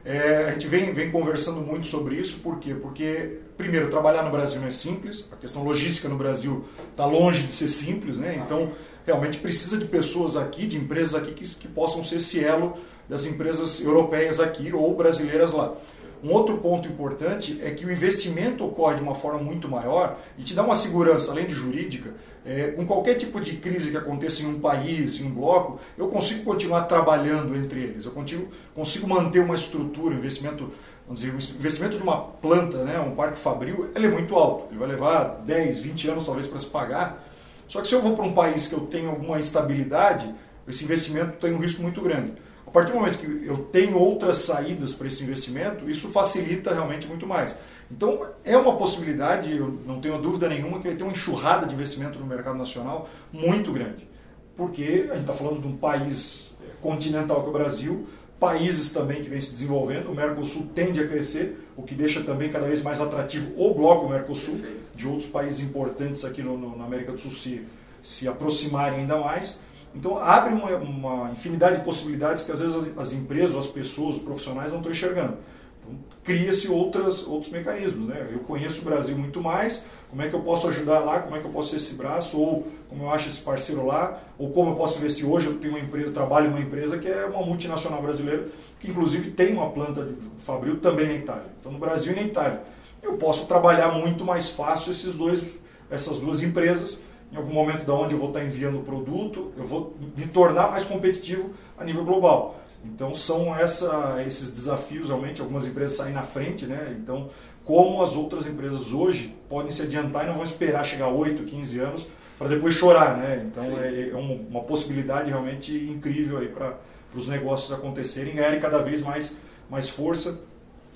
É, 0.05 0.47
a 0.47 0.51
gente 0.53 0.69
vem, 0.69 0.93
vem 0.93 1.11
conversando 1.11 1.61
muito 1.61 1.87
sobre 1.89 2.15
isso, 2.15 2.41
por 2.41 2.59
quê? 2.59 2.75
Porque, 2.75 3.39
primeiro, 3.57 3.89
trabalhar 3.89 4.23
no 4.23 4.31
Brasil 4.31 4.61
não 4.61 4.69
é 4.69 4.71
simples, 4.71 5.29
a 5.33 5.37
questão 5.37 5.63
logística 5.63 6.09
no 6.09 6.17
Brasil 6.17 6.65
está 6.91 7.07
longe 7.07 7.45
de 7.45 7.53
ser 7.53 7.69
simples, 7.69 8.19
né? 8.19 8.41
então 8.45 8.73
realmente 9.07 9.39
precisa 9.39 9.77
de 9.77 9.85
pessoas 9.85 10.37
aqui, 10.37 10.67
de 10.67 10.77
empresas 10.77 11.15
aqui 11.15 11.33
que, 11.33 11.45
que 11.45 11.69
possam 11.69 12.03
ser 12.05 12.17
esse 12.17 12.43
elo 12.43 12.77
das 13.09 13.25
empresas 13.25 13.81
europeias 13.81 14.41
aqui 14.41 14.73
ou 14.73 14.95
brasileiras 14.95 15.53
lá. 15.53 15.75
Um 16.23 16.31
outro 16.31 16.59
ponto 16.59 16.89
importante 16.89 17.59
é 17.63 17.73
que 17.73 17.85
o 17.85 17.91
investimento 17.91 18.65
ocorre 18.65 18.95
de 18.95 19.03
uma 19.03 19.15
forma 19.15 19.41
muito 19.41 19.69
maior 19.69 20.19
e 20.39 20.45
te 20.45 20.55
dá 20.55 20.63
uma 20.63 20.77
segurança, 20.77 21.33
além 21.33 21.47
de 21.49 21.55
jurídica, 21.55 22.15
é, 22.45 22.69
com 22.69 22.87
qualquer 22.87 23.17
tipo 23.17 23.41
de 23.41 23.57
crise 23.57 23.91
que 23.91 23.97
aconteça 23.97 24.43
em 24.43 24.47
um 24.47 24.61
país, 24.61 25.21
em 25.21 25.27
um 25.27 25.31
bloco, 25.31 25.81
eu 25.99 26.09
consigo 26.09 26.45
continuar 26.45 26.83
trabalhando 26.83 27.57
entre 27.57 27.81
eles, 27.81 28.05
eu 28.05 28.13
consigo, 28.13 28.49
consigo 28.75 29.09
manter 29.09 29.41
uma 29.41 29.57
estrutura, 29.57 30.15
investimento, 30.15 30.73
vamos 31.07 31.21
dizer, 31.21 31.33
o 31.33 31.59
investimento 31.59 31.97
de 31.97 32.03
uma 32.03 32.21
planta, 32.21 32.85
né, 32.85 33.01
um 33.01 33.17
parque 33.17 33.39
fabril, 33.39 33.91
ele 33.95 34.07
é 34.07 34.11
muito 34.11 34.35
alto, 34.37 34.67
ele 34.71 34.79
vai 34.79 34.89
levar 34.89 35.43
10, 35.45 35.81
20 35.81 36.09
anos 36.09 36.25
talvez 36.25 36.47
para 36.47 36.59
se 36.59 36.67
pagar, 36.67 37.32
só 37.69 37.81
que 37.81 37.89
se 37.89 37.95
eu 37.95 38.03
vou 38.03 38.15
para 38.15 38.25
um 38.25 38.33
país 38.33 38.67
que 38.67 38.75
eu 38.75 38.81
tenho 38.81 39.11
alguma 39.11 39.39
instabilidade, 39.39 40.33
esse 40.67 40.85
investimento 40.85 41.39
tem 41.39 41.53
um 41.53 41.59
risco 41.59 41.83
muito 41.83 42.01
grande. 42.01 42.33
A 42.67 42.71
partir 42.71 42.93
do 42.93 42.99
momento 42.99 43.19
que 43.19 43.47
eu 43.47 43.59
tenho 43.71 43.99
outras 43.99 44.39
saídas 44.39 44.95
para 44.95 45.07
esse 45.07 45.23
investimento, 45.23 45.91
isso 45.91 46.09
facilita 46.09 46.73
realmente 46.73 47.07
muito 47.07 47.27
mais. 47.27 47.57
Então, 47.91 48.27
é 48.43 48.57
uma 48.57 48.77
possibilidade, 48.77 49.55
eu 49.55 49.79
não 49.87 50.01
tenho 50.01 50.17
dúvida 50.19 50.49
nenhuma, 50.49 50.79
que 50.79 50.89
vai 50.89 50.97
ter 50.97 51.05
uma 51.05 51.13
enxurrada 51.13 51.67
de 51.67 51.75
investimento 51.75 52.19
no 52.19 52.25
mercado 52.25 52.57
nacional 52.57 53.11
muito 53.31 53.71
grande. 53.73 54.09
Porque 54.57 55.09
a 55.11 55.15
gente 55.15 55.21
está 55.21 55.35
falando 55.35 55.61
de 55.61 55.69
um 55.69 55.77
país 55.77 56.55
é, 56.63 56.71
continental 56.81 57.41
que 57.41 57.47
é 57.47 57.51
o 57.51 57.53
Brasil, 57.53 58.07
países 58.41 58.91
também 58.91 59.23
que 59.23 59.29
vem 59.29 59.41
se 59.41 59.53
desenvolvendo, 59.53 60.11
o 60.11 60.15
Mercosul 60.15 60.71
tende 60.75 61.01
a 61.01 61.07
crescer, 61.07 61.69
o 61.77 61.83
que 61.83 61.95
deixa 61.95 62.23
também 62.23 62.51
cada 62.51 62.67
vez 62.67 62.83
mais 62.83 63.01
atrativo 63.01 63.53
o 63.57 63.75
bloco 63.75 64.09
Mercosul, 64.09 64.61
de 64.95 65.07
outros 65.07 65.29
países 65.29 65.61
importantes 65.61 66.25
aqui 66.25 66.43
no, 66.43 66.57
no, 66.57 66.77
na 66.77 66.85
América 66.85 67.13
do 67.13 67.19
Sul 67.19 67.31
se, 67.31 67.67
se 68.03 68.29
aproximarem 68.29 69.01
ainda 69.01 69.19
mais. 69.19 69.61
Então 69.95 70.19
abre 70.19 70.55
uma, 70.55 70.71
uma 70.77 71.31
infinidade 71.33 71.79
de 71.79 71.85
possibilidades 71.85 72.45
que 72.45 72.53
às 72.53 72.61
vezes 72.61 72.75
as, 72.75 72.99
as 72.99 73.13
empresas, 73.13 73.57
as 73.57 73.67
pessoas, 73.67 74.17
os 74.17 74.23
profissionais 74.23 74.73
não 74.73 74.79
estão 74.79 74.93
enxergando. 74.93 75.37
Então, 75.81 75.99
cria-se 76.23 76.69
outros 76.71 77.49
mecanismos. 77.51 78.07
Né? 78.07 78.29
Eu 78.33 78.41
conheço 78.41 78.83
o 78.83 78.85
Brasil 78.85 79.17
muito 79.19 79.41
mais, 79.43 79.87
como 80.09 80.23
é 80.23 80.29
que 80.29 80.35
eu 80.35 80.41
posso 80.41 80.69
ajudar 80.69 81.01
lá, 81.01 81.21
como 81.21 81.37
é 81.37 81.41
que 81.41 81.47
eu 81.47 81.51
posso 81.51 81.71
ser 81.71 81.77
esse 81.77 81.95
braço, 81.95 82.39
ou 82.39 82.67
como 82.89 83.05
eu 83.05 83.11
acho 83.11 83.29
esse 83.29 83.41
parceiro 83.41 83.85
lá, 83.87 84.21
ou 84.39 84.51
como 84.51 84.71
eu 84.71 84.77
posso 84.77 84.99
investir 84.99 85.29
hoje. 85.29 85.47
Eu 85.47 85.59
tenho 85.59 85.75
uma 85.75 85.81
empresa, 85.81 86.13
trabalho 86.13 86.47
em 86.47 86.51
uma 86.51 86.61
empresa 86.61 86.99
que 86.99 87.09
é 87.09 87.25
uma 87.27 87.45
multinacional 87.45 88.01
brasileira, 88.01 88.47
que 88.79 88.91
inclusive 88.91 89.31
tem 89.33 89.53
uma 89.53 89.71
planta 89.71 90.05
de 90.05 90.15
fabril 90.39 90.79
também 90.79 91.07
na 91.09 91.15
Itália. 91.15 91.47
Então, 91.61 91.73
no 91.73 91.79
Brasil 91.79 92.13
e 92.13 92.17
na 92.17 92.23
Itália. 92.23 92.63
Eu 93.03 93.17
posso 93.17 93.47
trabalhar 93.47 93.89
muito 93.93 94.25
mais 94.25 94.49
fácil 94.49 94.93
esses 94.93 95.15
dois, 95.17 95.59
essas 95.91 96.19
duas 96.19 96.43
empresas 96.43 97.01
em 97.33 97.37
algum 97.37 97.53
momento 97.53 97.85
da 97.85 97.95
onde 97.95 98.13
eu 98.13 98.19
vou 98.19 98.29
estar 98.29 98.45
enviando 98.45 98.79
o 98.79 98.83
produto, 98.83 99.53
eu 99.57 99.65
vou 99.65 99.97
me 100.15 100.27
tornar 100.27 100.71
mais 100.71 100.85
competitivo 100.85 101.51
a 101.79 101.85
nível 101.85 102.05
global. 102.05 102.61
Então 102.85 103.15
são 103.15 103.57
essa, 103.57 104.23
esses 104.27 104.53
desafios 104.53 105.09
realmente, 105.09 105.41
algumas 105.41 105.67
empresas 105.67 105.97
saem 105.97 106.13
na 106.13 106.23
frente, 106.23 106.67
né? 106.67 106.95
Então, 107.01 107.31
como 107.65 108.03
as 108.03 108.17
outras 108.17 108.47
empresas 108.47 108.93
hoje 108.93 109.35
podem 109.49 109.71
se 109.71 109.81
adiantar 109.81 110.25
e 110.25 110.27
não 110.27 110.35
vão 110.35 110.43
esperar 110.43 110.85
chegar 110.85 111.07
a 111.07 111.09
8, 111.09 111.45
15 111.45 111.79
anos 111.81 112.07
para 112.39 112.49
depois 112.49 112.75
chorar, 112.75 113.17
né? 113.17 113.47
Então 113.51 113.79
é, 113.79 114.11
é, 114.11 114.15
uma 114.15 114.61
possibilidade 114.63 115.31
realmente 115.31 115.73
incrível 115.75 116.39
aí 116.39 116.49
para 116.49 116.77
os 117.15 117.29
negócios 117.29 117.73
acontecerem, 117.73 118.35
ganharem 118.35 118.61
cada 118.61 118.83
vez 118.83 119.01
mais, 119.01 119.37
mais 119.71 119.89
força. 119.89 120.41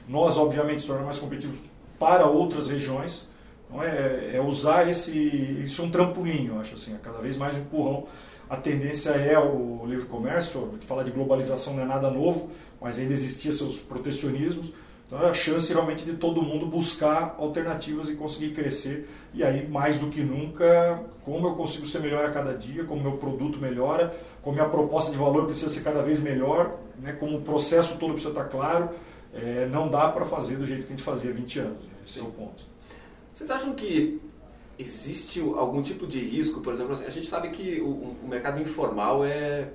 Nós, 0.06 0.36
obviamente, 0.36 0.82
se 0.82 0.86
tornar 0.86 1.04
mais 1.04 1.18
competitivos 1.18 1.60
para 1.98 2.26
outras 2.26 2.68
regiões. 2.68 3.26
Então 3.66 3.82
é, 3.82 4.36
é 4.36 4.40
usar 4.40 4.88
esse, 4.88 5.18
isso 5.64 5.82
é 5.82 5.84
um 5.84 5.90
trampolim, 5.90 6.46
eu 6.46 6.60
acho 6.60 6.74
assim, 6.74 6.94
é 6.94 6.98
cada 6.98 7.18
vez 7.18 7.36
mais 7.36 7.56
um 7.56 7.60
empurrão 7.60 8.06
a 8.48 8.56
tendência 8.56 9.10
é 9.10 9.36
o 9.38 9.84
livre 9.86 10.06
comércio, 10.06 10.74
falar 10.82 11.02
de 11.02 11.10
globalização 11.10 11.74
não 11.74 11.82
é 11.82 11.86
nada 11.86 12.10
novo, 12.10 12.50
mas 12.80 12.96
ainda 12.98 13.12
existia 13.12 13.52
seus 13.52 13.76
protecionismos. 13.76 14.72
Então 15.06 15.20
é 15.20 15.28
a 15.28 15.34
chance 15.34 15.72
realmente 15.72 16.04
de 16.04 16.14
todo 16.14 16.42
mundo 16.42 16.66
buscar 16.66 17.34
alternativas 17.38 18.08
e 18.08 18.14
conseguir 18.14 18.50
crescer. 18.54 19.08
E 19.34 19.42
aí, 19.42 19.68
mais 19.68 19.98
do 19.98 20.08
que 20.08 20.20
nunca, 20.20 21.00
como 21.24 21.48
eu 21.48 21.54
consigo 21.54 21.86
ser 21.86 22.00
melhor 22.00 22.24
a 22.24 22.30
cada 22.30 22.54
dia, 22.54 22.84
como 22.84 23.02
meu 23.02 23.16
produto 23.16 23.58
melhora, 23.58 24.16
como 24.42 24.56
minha 24.56 24.68
proposta 24.68 25.10
de 25.10 25.16
valor 25.16 25.46
precisa 25.46 25.68
ser 25.68 25.82
cada 25.82 26.02
vez 26.02 26.20
melhor, 26.20 26.76
né, 27.00 27.12
como 27.12 27.38
o 27.38 27.42
processo 27.42 27.98
todo 27.98 28.12
precisa 28.12 28.30
estar 28.30 28.44
claro. 28.44 28.90
É, 29.36 29.66
não 29.66 29.88
dá 29.88 30.08
para 30.08 30.24
fazer 30.24 30.56
do 30.56 30.64
jeito 30.64 30.86
que 30.86 30.92
a 30.92 30.96
gente 30.96 31.02
fazia 31.02 31.30
há 31.30 31.34
20 31.34 31.58
anos. 31.58 31.84
Esse 32.06 32.18
é 32.18 32.22
o 32.22 32.26
ponto. 32.26 32.62
Vocês 33.32 33.50
acham 33.50 33.74
que 33.74 34.20
existe 34.78 35.40
algum 35.40 35.82
tipo 35.82 36.06
de 36.06 36.20
risco, 36.20 36.60
por 36.60 36.72
exemplo, 36.72 36.92
a 36.92 37.10
gente 37.10 37.26
sabe 37.26 37.50
que 37.50 37.80
o, 37.80 38.16
o 38.22 38.28
mercado 38.28 38.60
informal 38.60 39.24
é, 39.24 39.68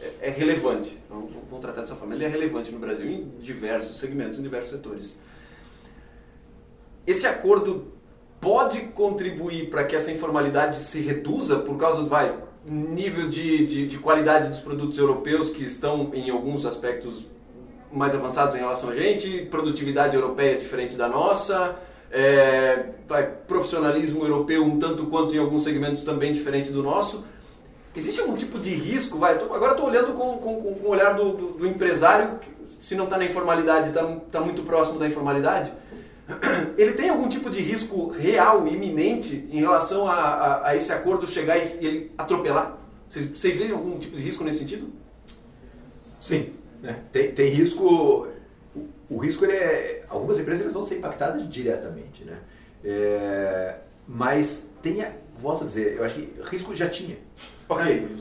é, 0.00 0.14
é 0.22 0.30
relevante, 0.30 0.96
vamos, 1.08 1.32
vamos, 1.32 1.60
tratar 1.60 1.82
dessa 1.82 1.94
forma, 1.94 2.14
ele 2.14 2.24
é 2.24 2.28
relevante 2.28 2.70
no 2.72 2.78
Brasil 2.78 3.08
em 3.08 3.28
diversos 3.38 3.98
segmentos, 3.98 4.38
em 4.38 4.42
diversos 4.42 4.70
setores. 4.70 5.20
Esse 7.06 7.26
acordo 7.26 7.92
pode 8.40 8.80
contribuir 8.88 9.70
para 9.70 9.84
que 9.84 9.94
essa 9.94 10.10
informalidade 10.10 10.78
se 10.80 11.00
reduza 11.00 11.58
por 11.58 11.76
causa 11.76 12.02
do 12.02 12.08
vai, 12.08 12.36
nível 12.64 13.28
de, 13.28 13.66
de, 13.66 13.86
de 13.86 13.98
qualidade 13.98 14.48
dos 14.48 14.60
produtos 14.60 14.98
europeus 14.98 15.50
que 15.50 15.64
estão 15.64 16.14
em 16.14 16.30
alguns 16.30 16.64
aspectos 16.64 17.24
mais 17.92 18.14
avançados 18.14 18.54
em 18.54 18.58
relação 18.58 18.90
a 18.90 18.94
gente, 18.94 19.46
produtividade 19.50 20.14
europeia 20.14 20.58
diferente 20.58 20.96
da 20.96 21.08
nossa, 21.08 21.76
é, 22.10 22.84
profissionalismo 23.46 24.24
europeu 24.24 24.64
um 24.64 24.78
tanto 24.78 25.06
quanto 25.06 25.34
em 25.34 25.38
alguns 25.38 25.64
segmentos 25.64 26.02
também 26.04 26.32
diferente 26.32 26.70
do 26.70 26.82
nosso. 26.82 27.24
Existe 27.94 28.20
algum 28.20 28.34
tipo 28.34 28.58
de 28.58 28.70
risco? 28.70 29.18
Vai, 29.18 29.38
tô, 29.38 29.52
agora 29.52 29.72
estou 29.72 29.86
olhando 29.86 30.12
com, 30.12 30.38
com, 30.38 30.56
com, 30.56 30.86
o 30.86 30.88
olhar 30.88 31.14
do, 31.14 31.32
do, 31.32 31.46
do 31.58 31.66
empresário, 31.66 32.38
se 32.78 32.94
não 32.94 33.04
está 33.04 33.18
na 33.18 33.24
informalidade, 33.24 33.88
está 33.88 34.04
tá 34.30 34.40
muito 34.40 34.62
próximo 34.62 34.98
da 34.98 35.06
informalidade. 35.06 35.72
Ele 36.78 36.92
tem 36.92 37.08
algum 37.08 37.28
tipo 37.28 37.50
de 37.50 37.60
risco 37.60 38.08
real, 38.08 38.66
iminente, 38.66 39.48
em 39.50 39.60
relação 39.60 40.08
a, 40.08 40.14
a, 40.14 40.68
a 40.68 40.76
esse 40.76 40.92
acordo 40.92 41.26
chegar 41.26 41.58
e 41.58 41.84
ele 41.84 42.12
atropelar? 42.16 42.78
Vocês, 43.08 43.26
vocês 43.26 43.58
veem 43.58 43.72
algum 43.72 43.98
tipo 43.98 44.16
de 44.16 44.22
risco 44.22 44.44
nesse 44.44 44.58
sentido? 44.58 44.88
Sim. 46.20 46.52
É. 46.82 46.94
Tem, 47.12 47.32
tem 47.32 47.48
risco 47.50 48.28
o 49.10 49.18
risco 49.18 49.44
ele 49.44 49.54
é. 49.54 50.04
Algumas 50.08 50.38
empresas 50.38 50.72
vão 50.72 50.84
ser 50.84 50.98
impactadas 50.98 51.48
diretamente, 51.50 52.24
né? 52.24 52.38
É, 52.84 53.78
mas 54.06 54.68
tenha, 54.80 55.16
volto 55.36 55.64
a 55.64 55.66
dizer, 55.66 55.96
eu 55.96 56.04
acho 56.04 56.14
que 56.14 56.32
risco 56.44 56.74
já 56.74 56.88
tinha. 56.88 57.18
Ok. 57.70 58.16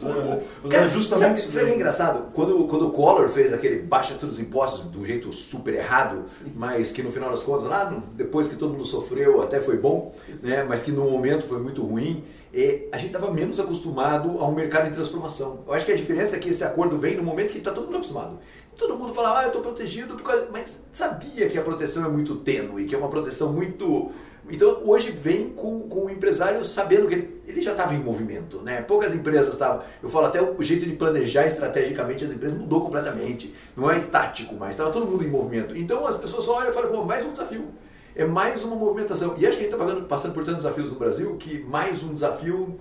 O, 0.63 0.69
cara, 0.69 0.87
justamente 0.87 1.41
sabe, 1.41 1.53
sabe 1.53 1.71
é 1.71 1.75
engraçado? 1.75 2.31
Quando, 2.33 2.67
quando 2.67 2.87
o 2.87 2.91
Collor 2.91 3.29
fez 3.29 3.51
aquele 3.51 3.81
baixa 3.81 4.13
todos 4.13 4.35
os 4.35 4.41
impostos 4.41 4.91
de 4.91 4.95
um 4.95 5.03
jeito 5.03 5.33
super 5.33 5.73
errado, 5.73 6.21
Sim. 6.27 6.53
mas 6.55 6.91
que 6.91 7.01
no 7.01 7.11
final 7.11 7.31
das 7.31 7.41
contas, 7.41 7.65
lá 7.65 7.91
depois 8.13 8.47
que 8.47 8.55
todo 8.55 8.73
mundo 8.73 8.85
sofreu, 8.85 9.41
até 9.41 9.59
foi 9.59 9.77
bom, 9.77 10.13
né? 10.43 10.63
mas 10.63 10.83
que 10.83 10.91
no 10.91 11.09
momento 11.09 11.47
foi 11.47 11.59
muito 11.59 11.81
ruim, 11.81 12.23
e 12.53 12.87
a 12.91 12.97
gente 12.97 13.07
estava 13.07 13.31
menos 13.31 13.59
acostumado 13.59 14.37
a 14.39 14.47
um 14.47 14.53
mercado 14.53 14.87
em 14.87 14.91
transformação. 14.91 15.61
Eu 15.65 15.73
acho 15.73 15.83
que 15.83 15.91
a 15.91 15.95
diferença 15.95 16.35
é 16.35 16.39
que 16.39 16.49
esse 16.49 16.63
acordo 16.63 16.95
vem 16.95 17.17
no 17.17 17.23
momento 17.23 17.51
que 17.51 17.57
está 17.57 17.71
todo 17.71 17.85
mundo 17.85 17.97
acostumado. 17.97 18.37
Todo 18.77 18.95
mundo 18.95 19.15
fala, 19.15 19.39
ah, 19.39 19.43
eu 19.43 19.47
estou 19.47 19.63
protegido, 19.63 20.15
mas 20.51 20.83
sabia 20.93 21.49
que 21.49 21.57
a 21.57 21.61
proteção 21.61 22.05
é 22.05 22.07
muito 22.07 22.35
tênue, 22.35 22.85
que 22.85 22.93
é 22.93 22.97
uma 22.97 23.09
proteção 23.09 23.51
muito. 23.51 24.11
Então 24.49 24.81
hoje 24.83 25.11
vem 25.11 25.49
com, 25.49 25.81
com 25.81 26.05
o 26.05 26.09
empresário 26.09 26.63
sabendo 26.65 27.07
que 27.07 27.13
ele, 27.13 27.41
ele 27.47 27.61
já 27.61 27.71
estava 27.71 27.93
em 27.93 27.99
movimento. 27.99 28.61
Né? 28.61 28.81
Poucas 28.81 29.13
empresas 29.13 29.53
estavam. 29.53 29.83
Eu 30.01 30.09
falo 30.09 30.27
até 30.27 30.41
o 30.41 30.61
jeito 30.61 30.85
de 30.85 30.93
planejar 30.93 31.47
estrategicamente 31.47 32.25
as 32.25 32.31
empresas 32.31 32.57
mudou 32.57 32.81
completamente. 32.81 33.53
Não 33.75 33.89
é 33.89 33.97
estático 33.97 34.55
mais, 34.55 34.71
estava 34.71 34.91
todo 34.91 35.05
mundo 35.05 35.23
em 35.23 35.29
movimento. 35.29 35.77
Então 35.77 36.05
as 36.07 36.15
pessoas 36.15 36.43
só 36.43 36.57
olham 36.57 36.71
e 36.71 36.73
falam, 36.73 36.91
pô, 36.91 37.03
mais 37.03 37.25
um 37.25 37.31
desafio. 37.31 37.65
É 38.15 38.25
mais 38.25 38.63
uma 38.63 38.75
movimentação. 38.75 39.35
E 39.37 39.45
acho 39.45 39.57
que 39.57 39.65
a 39.65 39.69
gente 39.69 39.81
está 39.81 40.05
passando 40.07 40.33
por 40.33 40.43
tantos 40.43 40.63
desafios 40.63 40.91
no 40.91 40.97
Brasil 40.97 41.35
que 41.37 41.59
mais 41.63 42.03
um 42.03 42.13
desafio 42.13 42.79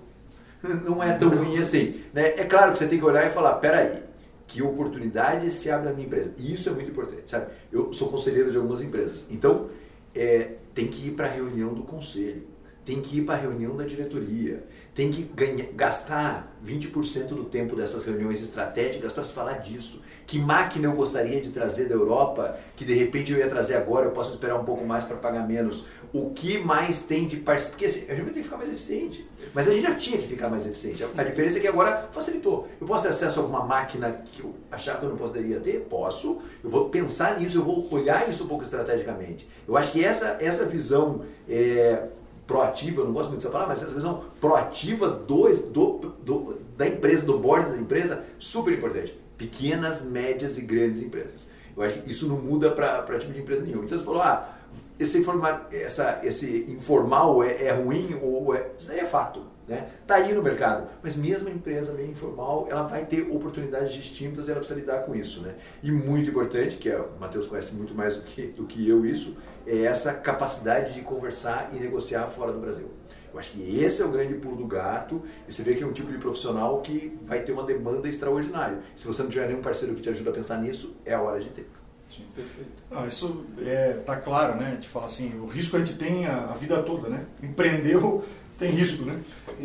não 0.85 1.01
é 1.01 1.13
tão 1.13 1.29
ruim 1.29 1.57
assim. 1.57 2.01
Né? 2.13 2.33
É 2.37 2.43
claro 2.43 2.73
que 2.73 2.79
você 2.79 2.87
tem 2.87 2.99
que 2.99 3.05
olhar 3.05 3.25
e 3.25 3.29
falar, 3.29 3.53
peraí, 3.53 4.03
que 4.49 4.63
oportunidade 4.63 5.49
se 5.51 5.69
abre 5.69 5.89
na 5.89 5.93
minha 5.93 6.07
empresa. 6.07 6.33
E 6.37 6.53
isso 6.53 6.69
é 6.69 6.71
muito 6.71 6.89
importante, 6.89 7.23
sabe? 7.27 7.47
Eu 7.71 7.93
sou 7.93 8.09
conselheiro 8.09 8.51
de 8.51 8.57
algumas 8.57 8.81
empresas. 8.81 9.27
Então, 9.29 9.69
é, 10.15 10.55
tem 10.73 10.87
que 10.87 11.07
ir 11.07 11.11
para 11.11 11.27
a 11.27 11.31
reunião 11.31 11.73
do 11.73 11.83
conselho, 11.83 12.43
tem 12.89 13.01
que 13.01 13.19
ir 13.19 13.21
para 13.21 13.35
a 13.35 13.37
reunião 13.37 13.77
da 13.77 13.83
diretoria, 13.83 14.63
tem 14.95 15.11
que 15.11 15.21
ganhar, 15.21 15.67
gastar 15.75 16.57
20% 16.65 17.27
do 17.27 17.43
tempo 17.43 17.75
dessas 17.75 18.03
reuniões 18.03 18.41
estratégicas 18.41 19.13
para 19.13 19.23
se 19.23 19.31
falar 19.31 19.59
disso. 19.59 20.01
Que 20.25 20.39
máquina 20.39 20.87
eu 20.87 20.93
gostaria 20.93 21.39
de 21.39 21.51
trazer 21.51 21.85
da 21.85 21.93
Europa, 21.93 22.57
que 22.75 22.83
de 22.83 22.95
repente 22.95 23.31
eu 23.31 23.37
ia 23.37 23.47
trazer 23.47 23.75
agora, 23.75 24.07
eu 24.07 24.11
posso 24.11 24.31
esperar 24.31 24.59
um 24.59 24.63
pouco 24.63 24.83
mais 24.83 25.03
para 25.03 25.17
pagar 25.17 25.47
menos. 25.47 25.85
O 26.11 26.31
que 26.31 26.57
mais 26.57 27.03
tem 27.03 27.27
de 27.27 27.37
parceria? 27.37 27.69
Porque 27.69 27.85
assim, 27.85 28.05
a 28.09 28.15
gente 28.15 28.25
tem 28.25 28.33
que 28.33 28.43
ficar 28.43 28.57
mais 28.57 28.69
eficiente. 28.71 29.29
Mas 29.53 29.67
a 29.67 29.71
gente 29.71 29.83
já 29.83 29.93
tinha 29.93 30.17
que 30.17 30.27
ficar 30.27 30.49
mais 30.49 30.65
eficiente. 30.65 31.05
A 31.15 31.23
diferença 31.23 31.59
é 31.59 31.61
que 31.61 31.67
agora 31.67 32.09
facilitou. 32.11 32.67
Eu 32.81 32.87
posso 32.87 33.03
ter 33.03 33.09
acesso 33.09 33.39
a 33.39 33.43
alguma 33.43 33.63
máquina 33.63 34.23
que 34.25 34.41
eu 34.41 34.55
achava 34.71 34.97
que 34.97 35.05
eu 35.05 35.09
não 35.09 35.17
poderia 35.17 35.59
ter? 35.59 35.81
Posso. 35.81 36.41
Eu 36.63 36.69
vou 36.71 36.89
pensar 36.89 37.39
nisso, 37.39 37.59
eu 37.59 37.63
vou 37.63 37.87
olhar 37.91 38.27
isso 38.27 38.45
um 38.45 38.47
pouco 38.47 38.63
estrategicamente. 38.63 39.47
Eu 39.67 39.77
acho 39.77 39.91
que 39.91 40.03
essa, 40.03 40.37
essa 40.39 40.65
visão 40.65 41.21
é, 41.47 42.07
proativa, 42.49 43.01
eu 43.01 43.05
não 43.05 43.13
gosto 43.13 43.29
muito 43.29 43.41
dessa 43.41 43.51
palavra, 43.51 43.75
mas 43.75 43.83
essa 43.83 43.93
visão 43.93 44.23
proativa 44.41 45.07
do, 45.07 45.53
do, 45.67 45.97
do, 46.25 46.57
da 46.75 46.87
empresa, 46.87 47.23
do 47.23 47.37
board 47.37 47.69
da 47.69 47.77
empresa, 47.77 48.25
super 48.39 48.73
importante. 48.73 49.15
Pequenas, 49.37 50.03
médias 50.03 50.57
e 50.57 50.61
grandes 50.61 50.99
empresas. 50.99 51.51
Eu 51.77 51.83
acho 51.83 52.01
que 52.01 52.09
isso 52.09 52.27
não 52.27 52.37
muda 52.37 52.71
para 52.71 53.19
tipo 53.19 53.31
de 53.31 53.39
empresa 53.39 53.61
nenhuma. 53.61 53.85
Então 53.85 53.95
você 53.95 54.03
falou, 54.03 54.23
ah, 54.23 54.57
esse, 54.99 55.17
informa, 55.17 55.67
essa, 55.71 56.19
esse 56.23 56.65
informal 56.69 57.43
é, 57.43 57.65
é 57.65 57.71
ruim, 57.71 58.19
ou 58.21 58.53
é, 58.53 58.71
isso 58.77 58.91
aí 58.91 58.99
é 58.99 59.05
fato. 59.05 59.43
Né? 59.67 59.87
Tá 60.07 60.15
aí 60.15 60.33
no 60.33 60.41
mercado, 60.41 60.89
mas 61.03 61.15
mesmo 61.15 61.47
a 61.47 61.51
empresa 61.51 61.93
meio 61.93 62.09
informal, 62.09 62.67
ela 62.71 62.83
vai 62.83 63.05
ter 63.05 63.29
oportunidades 63.29 63.93
distintas 63.93 64.47
e 64.47 64.51
ela 64.51 64.59
precisa 64.59 64.79
lidar 64.79 65.03
com 65.03 65.13
isso, 65.13 65.41
né? 65.43 65.53
E 65.83 65.91
muito 65.91 66.27
importante, 66.27 66.77
que 66.77 66.89
é, 66.89 66.99
o 66.99 67.19
Matheus 67.19 67.45
conhece 67.45 67.75
muito 67.75 67.93
mais 67.93 68.17
do 68.17 68.23
que, 68.23 68.47
do 68.47 68.65
que 68.65 68.89
eu 68.89 69.05
isso, 69.05 69.37
é 69.67 69.83
essa 69.83 70.11
capacidade 70.11 70.95
de 70.95 71.01
conversar 71.01 71.69
e 71.71 71.75
negociar 71.79 72.25
fora 72.25 72.51
do 72.51 72.59
Brasil. 72.59 72.89
Eu 73.31 73.39
acho 73.39 73.51
que 73.51 73.79
esse 73.79 74.01
é 74.01 74.05
o 74.05 74.09
grande 74.09 74.33
pulo 74.33 74.55
do 74.55 74.65
gato 74.65 75.21
e 75.47 75.53
você 75.53 75.61
vê 75.61 75.75
que 75.75 75.83
é 75.83 75.85
um 75.85 75.93
tipo 75.93 76.11
de 76.11 76.17
profissional 76.17 76.81
que 76.81 77.15
vai 77.27 77.43
ter 77.43 77.51
uma 77.51 77.63
demanda 77.63 78.09
extraordinária. 78.09 78.79
Se 78.95 79.05
você 79.05 79.21
não 79.21 79.29
tiver 79.29 79.47
nenhum 79.47 79.61
parceiro 79.61 79.93
que 79.93 80.01
te 80.01 80.09
ajude 80.09 80.29
a 80.29 80.31
pensar 80.31 80.57
nisso, 80.57 80.95
é 81.05 81.13
a 81.13 81.21
hora 81.21 81.39
de 81.39 81.49
ter. 81.49 81.69
Sim, 82.09 82.25
perfeito. 82.35 82.83
Ah, 82.91 83.05
isso 83.05 83.45
é, 83.61 83.93
tá 84.05 84.15
claro, 84.15 84.55
né? 84.55 84.69
A 84.69 84.71
gente 84.71 84.87
fala 84.87 85.05
assim, 85.05 85.39
o 85.39 85.45
risco 85.45 85.77
a 85.77 85.79
gente 85.79 85.95
tem 85.97 86.25
a, 86.25 86.45
a 86.45 86.53
vida 86.53 86.81
toda, 86.81 87.07
né? 87.07 87.25
Empreendeu 87.41 88.25
tem 88.59 88.71
risco, 88.71 89.05
né? 89.05 89.17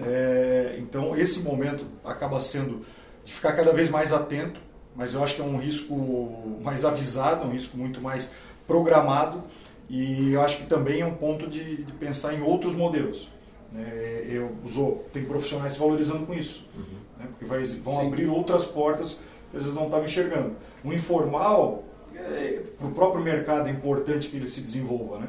É, 0.07 0.77
então 0.79 1.17
esse 1.17 1.41
momento 1.41 1.85
acaba 2.05 2.39
sendo 2.41 2.87
de 3.25 3.33
ficar 3.33 3.53
cada 3.55 3.73
vez 3.73 3.91
mais 3.91 4.13
atento, 4.13 4.61
mas 4.95 5.15
eu 5.15 5.25
acho 5.25 5.35
que 5.35 5.41
é 5.41 5.45
um 5.45 5.59
risco 5.59 6.59
mais 6.63 6.85
avisado, 6.85 7.45
um 7.45 7.51
risco 7.51 7.77
muito 7.77 8.01
mais 8.01 8.33
programado 8.67 9.43
e 9.91 10.33
eu 10.33 10.43
acho 10.43 10.59
que 10.59 10.67
também 10.67 11.01
é 11.01 11.07
um 11.07 11.15
ponto 11.15 11.49
de, 11.49 11.83
de 11.83 11.93
pensar 11.95 12.35
em 12.35 12.43
outros 12.43 12.77
modelos. 12.77 13.29
É, 13.75 14.27
eu 14.29 14.57
usou, 14.65 15.09
tem 15.13 15.25
profissionais 15.25 15.73
se 15.73 15.79
valorizando 15.81 16.25
com 16.25 16.33
isso, 16.33 16.65
uhum. 16.77 16.99
né? 17.19 17.27
porque 17.29 17.45
vai, 17.45 17.65
vão 17.65 18.01
Sim. 18.01 18.07
abrir 18.07 18.27
outras 18.27 18.65
portas 18.65 19.21
que 19.51 19.57
às 19.57 19.65
vezes 19.65 19.77
não 19.77 19.87
estavam 19.87 20.05
enxergando. 20.05 20.55
O 20.85 20.93
informal 20.93 21.83
é, 22.17 22.63
para 22.79 22.87
o 22.87 22.91
próprio 22.93 23.23
mercado 23.23 23.69
é 23.69 23.73
importante 23.73 24.29
que 24.29 24.37
ele 24.37 24.49
se 24.49 24.61
desenvolva. 24.61 25.19
Né? 25.19 25.29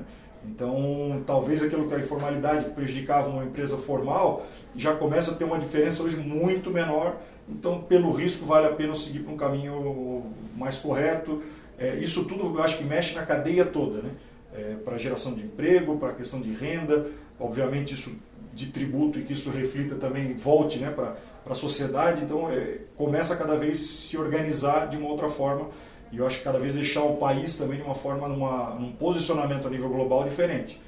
Então, 0.49 1.23
talvez 1.25 1.61
aquilo 1.61 1.87
que 1.87 1.95
a 1.95 1.99
informalidade 1.99 2.69
prejudicava 2.71 3.29
uma 3.29 3.43
empresa 3.43 3.77
formal 3.77 4.45
já 4.75 4.93
começa 4.95 5.31
a 5.31 5.33
ter 5.33 5.43
uma 5.43 5.59
diferença 5.59 6.03
hoje 6.03 6.17
muito 6.17 6.69
menor. 6.69 7.17
Então, 7.47 7.81
pelo 7.81 8.11
risco, 8.11 8.45
vale 8.45 8.67
a 8.67 8.71
pena 8.71 8.95
seguir 8.95 9.19
para 9.19 9.33
um 9.33 9.37
caminho 9.37 10.23
mais 10.55 10.77
correto. 10.77 11.43
É, 11.77 11.95
isso 11.95 12.25
tudo 12.25 12.45
eu 12.45 12.63
acho 12.63 12.77
que 12.77 12.83
mexe 12.83 13.13
na 13.13 13.25
cadeia 13.25 13.65
toda, 13.65 14.01
né? 14.01 14.11
É, 14.53 14.75
para 14.85 14.95
a 14.95 14.97
geração 14.97 15.33
de 15.33 15.41
emprego, 15.41 15.97
para 15.97 16.09
a 16.09 16.13
questão 16.13 16.39
de 16.39 16.51
renda, 16.53 17.07
obviamente 17.37 17.93
isso 17.93 18.15
de 18.53 18.67
tributo 18.67 19.19
e 19.19 19.23
que 19.23 19.33
isso 19.33 19.49
reflita 19.49 19.95
também, 19.95 20.33
volte 20.33 20.79
né, 20.79 20.89
para 20.89 21.17
a 21.45 21.53
sociedade. 21.53 22.23
Então, 22.23 22.49
é, 22.49 22.77
começa 22.95 23.35
cada 23.35 23.57
vez 23.57 23.77
se 23.79 24.17
organizar 24.17 24.87
de 24.87 24.95
uma 24.95 25.09
outra 25.09 25.27
forma 25.27 25.69
e 26.11 26.17
eu 26.17 26.27
acho 26.27 26.39
que 26.39 26.43
cada 26.43 26.59
vez 26.59 26.73
deixar 26.73 27.03
o 27.03 27.17
país 27.17 27.57
também 27.57 27.77
de 27.77 27.83
uma 27.83 27.95
forma, 27.95 28.27
numa, 28.27 28.75
num 28.75 28.91
posicionamento 28.91 29.67
a 29.67 29.69
nível 29.69 29.89
global 29.89 30.23
diferente. 30.23 30.79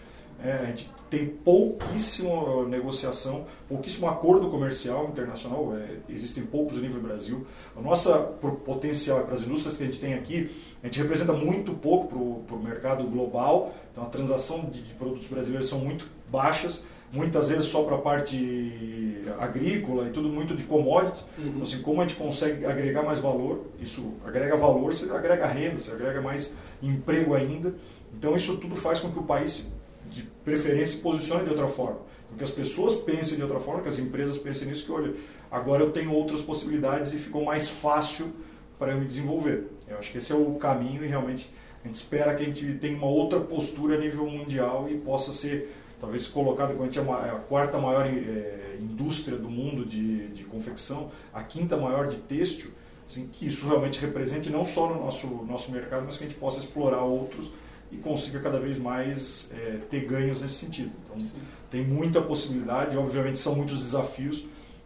É, 0.43 0.51
a 0.51 0.65
gente 0.65 0.89
tem 1.09 1.25
pouquíssima 1.25 2.65
negociação, 2.67 3.47
pouquíssimo 3.67 4.07
acordo 4.07 4.49
comercial 4.49 5.07
internacional, 5.07 5.75
é, 5.75 5.97
existem 6.09 6.43
poucos 6.43 6.75
no 6.75 6.83
nível 6.83 7.01
Brasil. 7.01 7.47
A 7.75 7.81
nossa 7.81 8.19
potencial 8.63 9.21
para 9.21 9.33
as 9.33 9.41
indústrias 9.41 9.77
que 9.77 9.83
a 9.83 9.85
gente 9.87 9.99
tem 9.99 10.13
aqui, 10.13 10.51
a 10.83 10.85
gente 10.85 10.99
representa 10.99 11.33
muito 11.33 11.73
pouco 11.73 12.43
para 12.45 12.55
o 12.55 12.59
mercado 12.61 13.03
global, 13.05 13.73
então 13.91 14.03
a 14.03 14.07
transação 14.07 14.65
de, 14.65 14.83
de 14.83 14.93
produtos 14.93 15.27
brasileiros 15.27 15.67
são 15.67 15.79
muito 15.79 16.07
baixas 16.29 16.83
muitas 17.11 17.49
vezes 17.49 17.65
só 17.65 17.83
para 17.83 17.95
a 17.95 17.99
parte 17.99 19.23
agrícola 19.39 20.07
e 20.07 20.11
tudo 20.11 20.29
muito 20.29 20.55
de 20.55 20.63
commodity. 20.63 21.23
Uhum. 21.37 21.47
Então, 21.47 21.63
assim, 21.63 21.81
como 21.81 22.01
a 22.01 22.07
gente 22.07 22.17
consegue 22.17 22.65
agregar 22.65 23.03
mais 23.03 23.19
valor, 23.19 23.65
isso 23.79 24.13
agrega 24.25 24.55
valor, 24.55 24.93
você 24.93 25.09
agrega 25.11 25.45
renda, 25.45 25.77
você 25.77 25.91
agrega 25.91 26.21
mais 26.21 26.53
emprego 26.81 27.33
ainda. 27.33 27.75
Então, 28.13 28.35
isso 28.35 28.57
tudo 28.57 28.75
faz 28.75 28.99
com 28.99 29.11
que 29.11 29.19
o 29.19 29.23
país, 29.23 29.67
de 30.09 30.23
preferência, 30.43 30.97
se 30.97 31.01
posicione 31.01 31.43
de 31.43 31.49
outra 31.49 31.67
forma. 31.67 31.99
Então, 32.25 32.37
que 32.37 32.43
as 32.43 32.51
pessoas 32.51 32.95
pensem 32.95 33.37
de 33.37 33.43
outra 33.43 33.59
forma, 33.59 33.81
que 33.81 33.89
as 33.89 33.99
empresas 33.99 34.37
pensem 34.37 34.67
nisso, 34.67 34.85
que 34.85 34.91
olha, 34.91 35.13
agora 35.51 35.83
eu 35.83 35.91
tenho 35.91 36.11
outras 36.11 36.41
possibilidades 36.41 37.13
e 37.13 37.17
ficou 37.17 37.43
mais 37.43 37.69
fácil 37.69 38.33
para 38.77 38.91
eu 38.91 38.99
me 38.99 39.05
desenvolver. 39.05 39.67
Eu 39.87 39.97
acho 39.97 40.11
que 40.11 40.17
esse 40.17 40.31
é 40.31 40.35
o 40.35 40.55
caminho 40.55 41.03
e 41.03 41.07
realmente 41.07 41.49
a 41.83 41.87
gente 41.87 41.95
espera 41.95 42.35
que 42.35 42.43
a 42.43 42.45
gente 42.45 42.73
tenha 42.75 42.97
uma 42.97 43.07
outra 43.07 43.39
postura 43.39 43.95
a 43.95 43.99
nível 43.99 44.25
mundial 44.25 44.87
e 44.89 44.97
possa 44.97 45.31
ser 45.31 45.73
talvez 45.99 46.27
colocada 46.27 46.73
como 46.73 46.83
a, 46.83 46.85
gente 46.85 46.99
é, 46.99 47.01
é 47.01 47.31
a 47.31 47.41
quarta 47.47 47.77
maior 47.77 48.05
é, 48.05 48.77
indústria 48.79 49.37
do 49.37 49.49
mundo 49.49 49.85
de, 49.85 50.27
de 50.29 50.43
confecção, 50.43 51.11
a 51.33 51.43
quinta 51.43 51.77
maior 51.77 52.07
de 52.07 52.17
têxtil, 52.17 52.71
assim, 53.09 53.27
que 53.27 53.47
isso 53.47 53.67
realmente 53.67 53.99
represente 53.99 54.49
não 54.49 54.63
só 54.63 54.93
no 54.93 55.03
nosso, 55.03 55.27
nosso 55.47 55.71
mercado, 55.71 56.03
mas 56.05 56.17
que 56.17 56.25
a 56.25 56.27
gente 56.27 56.39
possa 56.39 56.59
explorar 56.59 57.01
outros 57.01 57.51
e 57.91 57.97
consiga 57.97 58.39
cada 58.39 58.59
vez 58.59 58.77
mais 58.77 59.49
é, 59.53 59.79
ter 59.89 60.05
ganhos 60.05 60.41
nesse 60.41 60.55
sentido. 60.55 60.91
Então, 61.05 61.21
Sim. 61.21 61.37
tem 61.71 61.85
muita 61.85 62.21
possibilidade, 62.21 62.97
obviamente 62.97 63.39
são 63.39 63.55
muitos 63.55 63.79
desafios, 63.79 64.45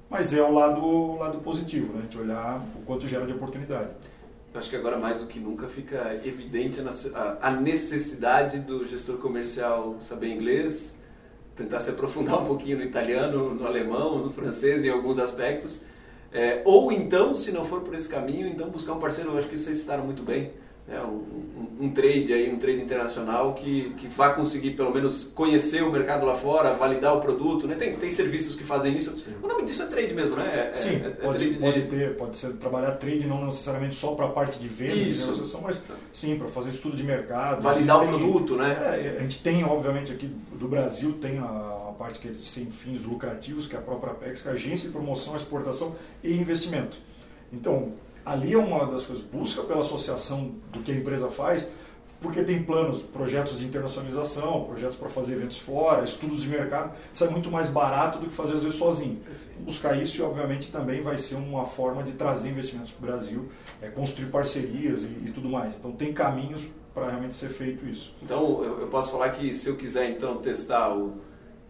mas 0.09 0.33
é 0.33 0.41
o 0.41 0.51
lado, 0.51 1.15
lado 1.17 1.39
positivo, 1.39 1.93
né? 1.93 1.99
a 1.99 2.01
gente 2.03 2.17
olhar 2.17 2.65
o 2.75 2.81
quanto 2.85 3.07
gera 3.07 3.25
de 3.25 3.33
oportunidade. 3.33 3.89
Eu 4.53 4.59
acho 4.59 4.69
que 4.69 4.75
agora 4.75 4.97
mais 4.97 5.21
do 5.21 5.27
que 5.27 5.39
nunca 5.39 5.67
fica 5.67 6.13
evidente 6.25 6.81
a 7.41 7.51
necessidade 7.51 8.59
do 8.59 8.85
gestor 8.85 9.17
comercial 9.17 9.95
saber 10.01 10.27
inglês, 10.27 10.97
tentar 11.55 11.79
se 11.79 11.89
aprofundar 11.89 12.41
um 12.41 12.45
pouquinho 12.45 12.77
no 12.77 12.83
italiano, 12.83 13.53
no 13.53 13.65
alemão, 13.65 14.17
no 14.19 14.31
francês 14.31 14.83
em 14.83 14.89
alguns 14.89 15.19
aspectos. 15.19 15.83
É, 16.31 16.61
ou 16.63 16.91
então, 16.91 17.35
se 17.35 17.51
não 17.51 17.65
for 17.65 17.81
por 17.81 17.93
esse 17.93 18.07
caminho, 18.07 18.47
então 18.47 18.69
buscar 18.69 18.93
um 18.93 18.99
parceiro, 18.99 19.31
eu 19.31 19.37
acho 19.37 19.49
que 19.49 19.57
vocês 19.57 19.79
citaram 19.79 20.05
muito 20.05 20.23
bem, 20.23 20.51
né, 20.87 20.99
um, 21.01 21.85
um, 21.85 21.91
trade 21.91 22.33
aí, 22.33 22.51
um 22.51 22.57
trade 22.57 22.81
internacional 22.81 23.53
que, 23.53 23.93
que 23.97 24.07
vá 24.07 24.33
conseguir 24.33 24.71
pelo 24.71 24.93
menos 24.93 25.23
conhecer 25.35 25.83
o 25.83 25.91
mercado 25.91 26.25
lá 26.25 26.35
fora, 26.35 26.73
validar 26.73 27.15
o 27.15 27.21
produto, 27.21 27.67
né? 27.67 27.75
Tem, 27.75 27.95
tem 27.95 28.11
serviços 28.11 28.55
que 28.55 28.63
fazem 28.63 28.97
isso. 28.97 29.15
Sim. 29.17 29.33
O 29.41 29.47
nome 29.47 29.63
disso 29.63 29.83
é 29.83 29.85
trade 29.85 30.13
mesmo, 30.13 30.35
né? 30.35 30.69
É, 30.69 30.73
Sim, 30.73 31.01
é, 31.03 31.07
é 31.07 31.09
pode, 31.11 31.45
pode 31.53 31.81
de... 31.81 31.87
ter, 31.87 32.17
pode 32.17 32.37
ser 32.37 32.53
trabalhar 32.53 32.91
trade 32.93 33.25
não 33.25 33.45
necessariamente 33.45 33.95
só 33.95 34.15
para 34.15 34.25
a 34.25 34.29
parte 34.29 34.59
de 34.59 34.67
venda 34.67 34.95
e 34.95 35.15
negociação, 35.15 35.61
mas 35.61 35.85
sim, 36.11 36.37
para 36.37 36.47
fazer 36.47 36.69
estudo 36.69 36.97
de 36.97 37.03
mercado. 37.03 37.61
Validar 37.61 38.03
o 38.03 38.07
produto, 38.07 38.55
né? 38.55 38.71
É, 38.81 39.17
a 39.19 39.21
gente 39.21 39.41
tem, 39.41 39.63
obviamente, 39.63 40.11
aqui 40.11 40.29
do 40.53 40.67
Brasil, 40.67 41.13
tem 41.21 41.37
a, 41.37 41.43
a 41.89 41.93
parte 41.97 42.19
que 42.19 42.27
é 42.27 42.33
sem 42.33 42.65
fins 42.65 43.05
lucrativos, 43.05 43.67
que 43.67 43.75
é 43.75 43.79
a 43.79 43.81
própria 43.81 44.11
Apex, 44.11 44.41
que 44.41 44.47
é 44.47 44.51
a 44.51 44.55
Agência 44.55 44.87
de 44.87 44.93
Promoção, 44.93 45.35
Exportação 45.35 45.95
e 46.23 46.33
Investimento. 46.33 46.97
Então, 47.53 47.93
ali 48.25 48.53
é 48.53 48.57
uma 48.57 48.85
das 48.85 49.05
coisas, 49.05 49.23
busca 49.23 49.63
pela 49.63 49.81
associação 49.81 50.51
do 50.71 50.81
que 50.81 50.91
a 50.91 50.95
empresa 50.95 51.29
faz, 51.29 51.71
porque 52.21 52.43
tem 52.43 52.61
planos, 52.61 53.01
projetos 53.01 53.57
de 53.57 53.65
internacionalização, 53.65 54.63
projetos 54.65 54.95
para 54.95 55.09
fazer 55.09 55.33
eventos 55.33 55.57
fora, 55.57 56.03
estudos 56.03 56.43
de 56.43 56.49
mercado, 56.49 56.93
isso 57.11 57.25
é 57.25 57.29
muito 57.29 57.49
mais 57.49 57.67
barato 57.67 58.19
do 58.19 58.27
que 58.27 58.33
fazer 58.33 58.55
às 58.55 58.63
vezes 58.63 58.77
sozinho. 58.77 59.15
Perfeito. 59.15 59.63
Buscar 59.63 59.97
isso 59.97 60.23
obviamente 60.23 60.71
também 60.71 61.01
vai 61.01 61.17
ser 61.17 61.35
uma 61.35 61.65
forma 61.65 62.03
de 62.03 62.11
trazer 62.11 62.49
investimentos 62.49 62.91
para 62.91 63.03
o 63.03 63.11
Brasil, 63.11 63.49
é, 63.81 63.87
construir 63.89 64.27
parcerias 64.27 65.01
e, 65.03 65.07
e, 65.07 65.31
tudo 65.33 65.49
mais. 65.49 65.75
Então 65.75 65.91
tem 65.91 66.13
caminhos 66.13 66.67
para 66.93 67.07
realmente 67.07 67.35
ser 67.35 67.49
feito 67.49 67.87
isso. 67.87 68.13
Então 68.21 68.63
eu, 68.63 68.81
eu 68.81 68.87
posso 68.87 69.09
falar 69.11 69.31
que 69.31 69.51
se 69.51 69.67
eu 69.67 69.75
quiser 69.75 70.11
então 70.11 70.37
testar 70.37 70.93
o 70.95 71.13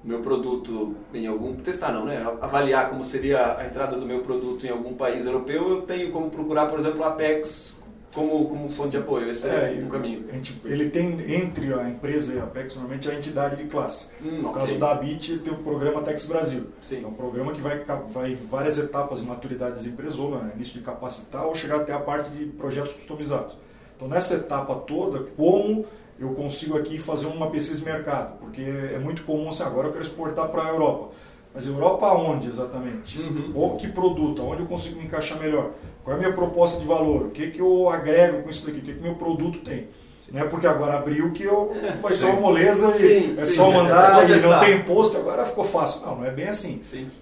meu 0.04 0.20
produto 0.20 0.96
em 1.14 1.28
algum 1.28 1.56
testar 1.56 1.92
não, 1.92 2.06
né? 2.06 2.26
Avaliar 2.42 2.90
como 2.90 3.04
seria 3.04 3.58
a 3.58 3.66
entrada 3.66 3.96
do 3.98 4.06
meu 4.06 4.20
produto 4.22 4.66
em 4.66 4.70
algum 4.70 4.94
país 4.94 5.26
europeu, 5.26 5.70
eu 5.70 5.82
tenho 5.84 6.12
como 6.12 6.30
procurar, 6.30 6.68
por 6.68 6.80
exemplo, 6.80 7.04
a 7.04 7.10
Apex 7.10 7.76
como, 8.14 8.48
como 8.50 8.70
fonte 8.70 8.92
de 8.92 8.98
apoio. 8.98 9.30
Esse 9.30 9.48
é, 9.48 9.78
é 9.78 9.84
um 9.84 9.90
caminho. 9.90 10.26
Gente, 10.32 10.60
ele 10.66 10.90
tem 10.90 11.34
entre 11.34 11.74
a 11.74 11.90
empresa 11.90 12.34
e 12.34 12.40
a 12.40 12.44
Apex 12.44 12.76
normalmente 12.76 13.10
a 13.10 13.16
entidade 13.16 13.56
de 13.56 13.70
classe. 13.70 14.10
Hum, 14.22 14.42
no 14.42 14.50
okay. 14.50 14.62
caso 14.62 14.80
da 14.80 14.96
Bit, 14.96 15.32
ele 15.32 15.40
tem 15.42 15.54
o 15.54 15.58
programa 15.58 16.02
Tex 16.02 16.26
Brasil. 16.26 16.68
Sim. 16.82 17.04
É 17.04 17.08
um 17.08 17.14
programa 17.14 17.54
que 17.54 17.62
vai 17.62 17.84
vai 18.08 18.36
várias 18.36 18.78
etapas 18.78 19.20
de 19.20 19.26
maturidade 19.26 19.76
das 19.76 19.86
empresas, 19.86 20.18
né? 20.18 20.52
início 20.56 20.80
de 20.80 20.86
capacitar 20.86 21.46
ou 21.46 21.56
chegar 21.56 21.78
até 21.78 21.94
a 21.94 22.00
parte 22.00 22.30
de 22.32 22.46
projetos 22.46 22.94
customizados. 22.94 23.58
Então 23.96 24.08
nessa 24.08 24.36
etapa 24.36 24.76
toda, 24.76 25.26
como 25.38 25.86
eu 26.22 26.30
consigo 26.36 26.78
aqui 26.78 27.00
fazer 27.00 27.26
uma 27.26 27.50
pesquisa 27.50 27.80
de 27.80 27.86
mercado, 27.86 28.38
porque 28.38 28.62
é 28.62 29.00
muito 29.00 29.24
comum 29.24 29.50
assim, 29.50 29.64
agora 29.64 29.88
eu 29.88 29.92
quero 29.92 30.06
exportar 30.06 30.48
para 30.50 30.66
a 30.66 30.70
Europa. 30.70 31.16
Mas 31.54 31.66
Europa 31.66 32.14
onde 32.14 32.48
exatamente? 32.48 33.20
Uhum. 33.20 33.52
Qual 33.52 33.76
que 33.76 33.88
produto? 33.88 34.44
Onde 34.44 34.62
eu 34.62 34.68
consigo 34.68 35.00
me 35.00 35.06
encaixar 35.06 35.40
melhor? 35.40 35.72
Qual 36.04 36.16
é 36.16 36.20
a 36.20 36.22
minha 36.22 36.34
proposta 36.34 36.80
de 36.80 36.86
valor? 36.86 37.26
O 37.26 37.30
que, 37.32 37.48
que 37.48 37.60
eu 37.60 37.90
agrego 37.90 38.44
com 38.44 38.50
isso 38.52 38.66
daqui? 38.68 38.78
O 38.78 38.82
que, 38.82 38.94
que 38.94 39.02
meu 39.02 39.16
produto 39.16 39.60
tem? 39.60 39.88
Sim. 40.20 40.34
Não 40.34 40.42
é 40.42 40.44
porque 40.44 40.68
agora 40.68 40.98
abriu 40.98 41.32
que 41.32 41.44
eu, 41.44 41.74
vai 42.00 42.14
ser 42.14 42.28
uma 42.28 42.40
moleza 42.40 42.94
sim, 42.94 43.34
e 43.36 43.40
é 43.40 43.46
sim, 43.46 43.56
só 43.56 43.72
mandar 43.72 44.30
é, 44.30 44.38
e 44.38 44.42
não 44.42 44.60
tem 44.60 44.76
imposto, 44.76 45.18
agora 45.18 45.44
ficou 45.44 45.64
fácil. 45.64 46.02
Não, 46.02 46.18
não 46.18 46.26
é 46.26 46.30
bem 46.30 46.48
assim. 46.48 46.80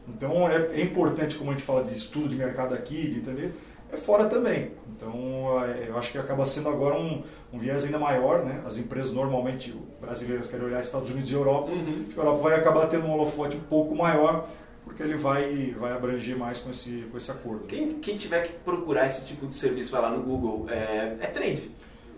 Então 0.09 0.47
é, 0.47 0.71
é 0.73 0.81
importante, 0.81 1.37
como 1.37 1.51
a 1.51 1.53
gente 1.53 1.63
fala 1.63 1.85
de 1.85 1.95
estudo 1.95 2.27
de 2.27 2.35
mercado 2.35 2.75
aqui, 2.75 3.07
de 3.07 3.19
entender, 3.19 3.55
é 3.91 3.97
fora 3.97 4.25
também. 4.25 4.71
Então, 4.95 5.63
é, 5.63 5.87
eu 5.87 5.97
acho 5.97 6.11
que 6.11 6.17
acaba 6.17 6.45
sendo 6.45 6.69
agora 6.69 6.95
um, 6.95 7.23
um 7.51 7.57
viés 7.57 7.85
ainda 7.85 7.97
maior, 7.97 8.43
né? 8.43 8.61
As 8.65 8.77
empresas 8.77 9.11
normalmente 9.11 9.73
brasileiras 9.99 10.47
querem 10.47 10.65
olhar 10.65 10.81
Estados 10.81 11.09
Unidos 11.09 11.31
e 11.31 11.33
Europa. 11.33 11.71
Uhum. 11.71 12.05
A 12.15 12.19
Europa 12.19 12.41
vai 12.41 12.55
acabar 12.55 12.87
tendo 12.87 13.05
um 13.05 13.11
holofote 13.11 13.57
um 13.57 13.61
pouco 13.61 13.95
maior, 13.95 14.47
porque 14.83 15.01
ele 15.01 15.15
vai, 15.15 15.73
vai 15.79 15.91
abranger 15.93 16.37
mais 16.37 16.59
com 16.59 16.69
esse, 16.69 17.05
com 17.11 17.17
esse 17.17 17.31
acordo. 17.31 17.65
Quem, 17.65 17.93
quem 17.99 18.17
tiver 18.17 18.41
que 18.41 18.53
procurar 18.53 19.05
esse 19.05 19.25
tipo 19.25 19.47
de 19.47 19.53
serviço, 19.53 19.91
vai 19.91 20.01
lá 20.01 20.09
no 20.09 20.21
Google, 20.21 20.67
é, 20.69 21.15
é 21.19 21.27
trade. 21.27 21.71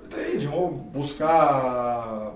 Trade, 0.10 0.48
ou 0.50 0.70
buscar 0.70 2.34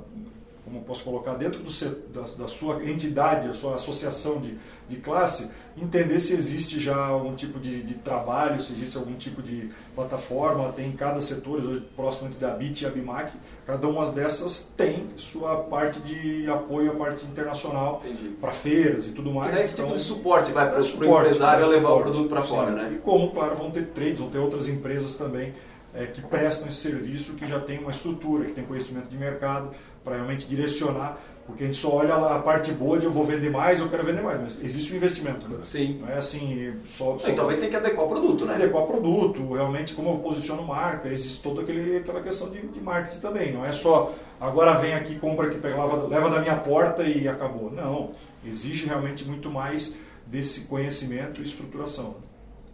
como 0.65 0.81
posso 0.81 1.03
colocar, 1.03 1.35
dentro 1.35 1.61
do, 1.61 1.71
da, 2.11 2.21
da, 2.21 2.47
sua 2.47 2.83
entidade, 2.83 3.47
a 3.47 3.53
sua 3.53 3.75
associação 3.75 4.41
de, 4.41 4.57
de 4.89 4.95
classe, 4.95 5.51
entender 5.77 6.19
se 6.19 6.33
existe 6.33 6.79
já 6.79 6.97
algum 6.97 7.35
tipo 7.35 7.59
de, 7.59 7.83
de, 7.83 7.93
trabalho, 7.93 8.59
se 8.59 8.73
existe 8.73 8.97
algum 8.97 9.13
tipo 9.13 9.43
de 9.43 9.69
plataforma, 9.93 10.73
tem 10.73 10.87
em 10.87 10.93
cada 10.93 11.21
setor, 11.21 11.63
hoje 11.63 11.81
próximo 11.95 12.29
da 12.39 12.49
BIT 12.49 12.81
e 12.81 12.87
a 12.87 12.89
BIMAC, 12.89 13.33
cada 13.67 13.87
uma 13.87 14.09
dessas 14.09 14.73
tem 14.75 15.07
sua 15.17 15.57
parte 15.57 15.99
de 15.99 16.49
apoio 16.49 16.93
à 16.93 16.95
parte 16.95 17.25
internacional 17.25 18.01
para 18.41 18.51
feiras 18.51 19.07
e 19.07 19.11
tudo 19.11 19.31
mais. 19.31 19.55
E 19.55 19.61
esse 19.61 19.75
tipo 19.75 19.83
então, 19.83 19.95
tipo 19.95 19.97
de 19.99 20.03
suporte 20.03 20.51
vai 20.51 20.67
para 20.67 20.81
o 20.81 21.19
empresário 21.19 21.67
levar 21.67 21.89
suporte, 21.89 21.99
o 21.99 22.11
produto 22.11 22.29
para 22.29 22.41
fora, 22.41 22.71
né? 22.71 22.91
E 22.95 22.97
como, 22.97 23.29
claro, 23.31 23.55
vão 23.55 23.69
ter 23.69 23.85
trades, 23.89 24.19
vão 24.19 24.29
ter 24.29 24.39
outras 24.39 24.67
empresas 24.67 25.15
também 25.15 25.53
é, 25.95 26.05
que 26.05 26.21
prestam 26.21 26.67
esse 26.67 26.77
serviço, 26.77 27.35
que 27.35 27.47
já 27.47 27.59
tem 27.59 27.79
uma 27.79 27.91
estrutura, 27.91 28.45
que 28.45 28.51
tem 28.51 28.65
conhecimento 28.65 29.07
de 29.07 29.17
mercado, 29.17 29.71
para 30.03 30.15
realmente 30.15 30.45
direcionar, 30.45 31.17
porque 31.47 31.63
a 31.63 31.67
gente 31.67 31.77
só 31.77 31.95
olha 31.95 32.15
lá 32.15 32.35
a 32.35 32.39
parte 32.39 32.71
boa 32.71 32.99
de 32.99 33.05
eu 33.05 33.11
vou 33.11 33.23
vender 33.23 33.49
mais, 33.49 33.79
eu 33.79 33.89
quero 33.89 34.03
vender 34.03 34.21
mais, 34.21 34.41
mas 34.41 34.63
existe 34.63 34.93
um 34.93 34.97
investimento. 34.97 35.47
Né? 35.47 35.59
Sim. 35.63 35.99
Não 36.01 36.09
é 36.09 36.17
assim, 36.17 36.73
só... 36.85 37.17
só 37.17 37.29
e 37.29 37.33
talvez 37.33 37.59
tenha 37.59 37.71
que 37.71 37.77
adequar 37.77 38.05
o 38.05 38.09
produto, 38.09 38.45
né? 38.45 38.55
Adequar 38.55 38.83
o 38.83 38.87
produto, 38.87 39.53
realmente 39.53 39.93
como 39.93 40.09
eu 40.09 40.17
posiciono 40.17 40.63
marca, 40.63 41.07
existe 41.07 41.41
toda 41.41 41.61
aquele, 41.61 41.97
aquela 41.97 42.21
questão 42.21 42.49
de, 42.49 42.61
de 42.61 42.79
marketing 42.79 43.19
também, 43.19 43.53
não 43.53 43.65
é 43.65 43.71
só 43.71 44.13
agora 44.39 44.73
vem 44.73 44.93
aqui, 44.93 45.17
compra 45.17 45.47
aqui, 45.47 45.57
pega, 45.57 45.75
leva, 45.75 46.07
leva 46.07 46.29
da 46.29 46.39
minha 46.39 46.55
porta 46.55 47.03
e 47.03 47.27
acabou. 47.27 47.71
Não, 47.71 48.11
exige 48.45 48.85
realmente 48.85 49.23
muito 49.25 49.49
mais 49.49 49.95
desse 50.27 50.61
conhecimento 50.61 51.41
e 51.41 51.45
estruturação. 51.45 52.15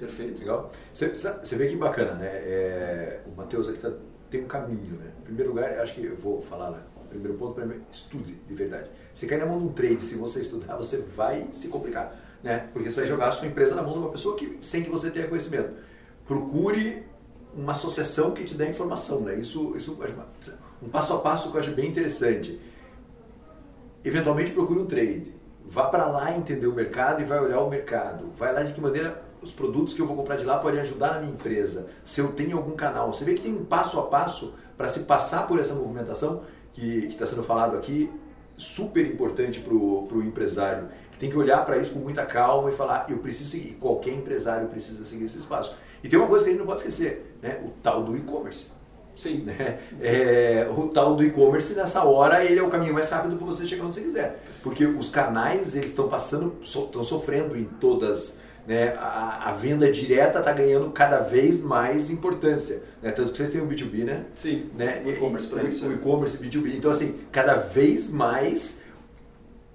Perfeito. 0.01 0.39
Legal. 0.39 0.71
Você 0.91 1.55
vê 1.55 1.67
que 1.67 1.75
bacana, 1.75 2.13
né? 2.15 2.25
É, 2.27 3.19
o 3.27 3.37
Matheus 3.37 3.69
aqui 3.69 3.77
tá, 3.77 3.91
tem 4.31 4.43
um 4.43 4.47
caminho, 4.47 4.97
né? 4.97 5.11
Em 5.21 5.25
primeiro 5.25 5.51
lugar, 5.51 5.79
acho 5.79 5.93
que 5.93 6.03
eu 6.03 6.15
vou 6.15 6.41
falar, 6.41 6.71
né? 6.71 6.79
Primeiro 7.07 7.37
ponto, 7.37 7.53
primeiro, 7.53 7.83
estude 7.91 8.33
de 8.33 8.53
verdade. 8.55 8.89
Se 9.13 9.27
cair 9.27 9.39
na 9.39 9.45
mão 9.45 9.59
de 9.59 9.65
um 9.65 9.73
trade, 9.73 10.03
se 10.03 10.15
você 10.15 10.41
estudar, 10.41 10.75
você 10.77 10.97
vai 10.97 11.47
se 11.51 11.67
complicar, 11.67 12.15
né? 12.41 12.67
Porque 12.73 12.89
você 12.89 13.01
vai 13.01 13.09
jogar 13.09 13.27
a 13.27 13.31
sua 13.31 13.47
empresa 13.47 13.75
na 13.75 13.83
mão 13.83 13.93
de 13.93 13.99
uma 13.99 14.09
pessoa 14.09 14.35
que, 14.35 14.57
sem 14.63 14.83
que 14.83 14.89
você 14.89 15.11
tenha 15.11 15.27
conhecimento. 15.27 15.71
Procure 16.25 17.03
uma 17.53 17.73
associação 17.73 18.31
que 18.31 18.43
te 18.43 18.55
dê 18.55 18.69
informação, 18.69 19.21
né? 19.21 19.35
Isso, 19.35 19.75
isso 19.77 19.95
um 20.81 20.89
passo 20.89 21.13
a 21.13 21.19
passo 21.19 21.51
que 21.51 21.57
eu 21.57 21.61
acho 21.61 21.75
bem 21.75 21.89
interessante. 21.89 22.59
Eventualmente 24.03 24.51
procure 24.51 24.79
um 24.79 24.85
trade. 24.87 25.31
Vá 25.63 25.85
para 25.85 26.07
lá 26.07 26.35
entender 26.35 26.65
o 26.65 26.73
mercado 26.73 27.21
e 27.21 27.25
vai 27.25 27.39
olhar 27.39 27.59
o 27.59 27.69
mercado. 27.69 28.31
Vai 28.35 28.51
lá 28.51 28.63
de 28.63 28.73
que 28.73 28.81
maneira 28.81 29.31
os 29.41 29.51
produtos 29.51 29.93
que 29.93 30.01
eu 30.01 30.06
vou 30.06 30.15
comprar 30.15 30.36
de 30.36 30.45
lá 30.45 30.60
podem 30.60 30.80
ajudar 30.82 31.15
na 31.15 31.19
minha 31.21 31.34
empresa, 31.34 31.88
se 32.06 32.21
eu 32.21 32.30
tenho 32.30 32.58
algum 32.58 32.75
canal. 32.75 33.12
Você 33.12 33.25
vê 33.25 33.34
que 33.34 33.41
tem 33.41 33.54
um 33.54 33.65
passo 33.65 33.99
a 33.99 34.04
passo 34.04 34.54
para 34.77 34.88
se 34.88 35.01
passar 35.01 35.47
por 35.47 35.60
essa 35.60 35.73
movimentação 35.73 36.43
que 36.73 37.08
está 37.08 37.25
sendo 37.25 37.43
falado 37.43 37.75
aqui, 37.75 38.10
super 38.58 39.06
importante 39.06 39.60
para 39.60 39.73
o 39.73 40.23
empresário, 40.23 40.89
que 41.12 41.17
tem 41.17 41.30
que 41.30 41.38
olhar 41.38 41.65
para 41.65 41.77
isso 41.77 41.93
com 41.93 41.99
muita 41.99 42.25
calma 42.25 42.69
e 42.69 42.73
falar, 42.73 43.08
eu 43.10 43.17
preciso 43.17 43.49
seguir, 43.49 43.73
qualquer 43.73 44.13
empresário 44.13 44.67
precisa 44.67 45.04
seguir 45.04 45.25
esse 45.25 45.39
espaço. 45.39 45.75
E 46.04 46.10
tem 46.10 46.17
uma 46.17 46.27
coisa 46.27 46.43
que 46.43 46.49
a 46.49 46.54
gente 46.54 46.60
não 46.60 46.67
pode 46.67 46.82
esquecer, 46.82 47.36
né? 47.41 47.60
o 47.65 47.69
tal 47.82 48.04
do 48.04 48.15
e-commerce. 48.15 48.71
Sim. 49.15 49.41
Né? 49.41 49.80
É, 49.99 50.67
o 50.75 50.88
tal 50.88 51.15
do 51.15 51.23
e-commerce, 51.23 51.73
nessa 51.73 52.04
hora, 52.04 52.43
ele 52.43 52.60
é 52.60 52.63
o 52.63 52.69
caminho 52.69 52.93
mais 52.93 53.10
rápido 53.10 53.36
para 53.36 53.45
você 53.45 53.65
chegar 53.65 53.84
onde 53.84 53.95
você 53.95 54.01
quiser. 54.01 54.43
Porque 54.63 54.86
os 54.86 55.10
canais, 55.10 55.75
eles 55.75 55.89
estão 55.89 56.08
passando, 56.08 56.56
estão 56.63 57.04
sofrendo 57.04 57.58
em 57.58 57.65
todas 57.65 58.38
né, 58.67 58.95
a, 58.97 59.50
a 59.50 59.52
venda 59.54 59.91
direta 59.91 60.39
está 60.39 60.52
ganhando 60.52 60.89
cada 60.91 61.19
vez 61.19 61.62
mais 61.62 62.10
importância. 62.10 62.82
Né? 63.02 63.12
Tanto 63.12 63.32
que 63.32 63.38
vocês 63.38 63.50
têm 63.50 63.62
o 63.62 63.67
B2B, 63.67 64.04
né? 64.04 64.26
Sim, 64.36 64.69
né? 64.78 65.02
o 65.06 65.10
e-commerce 65.10 65.47
para 65.47 65.63
isso. 65.63 65.88
O 65.88 65.93
e-commerce 65.93 66.38
B2B. 66.38 66.76
Então, 66.76 66.91
assim, 66.91 67.19
cada 67.32 67.56
vez 67.56 68.10
mais 68.10 68.76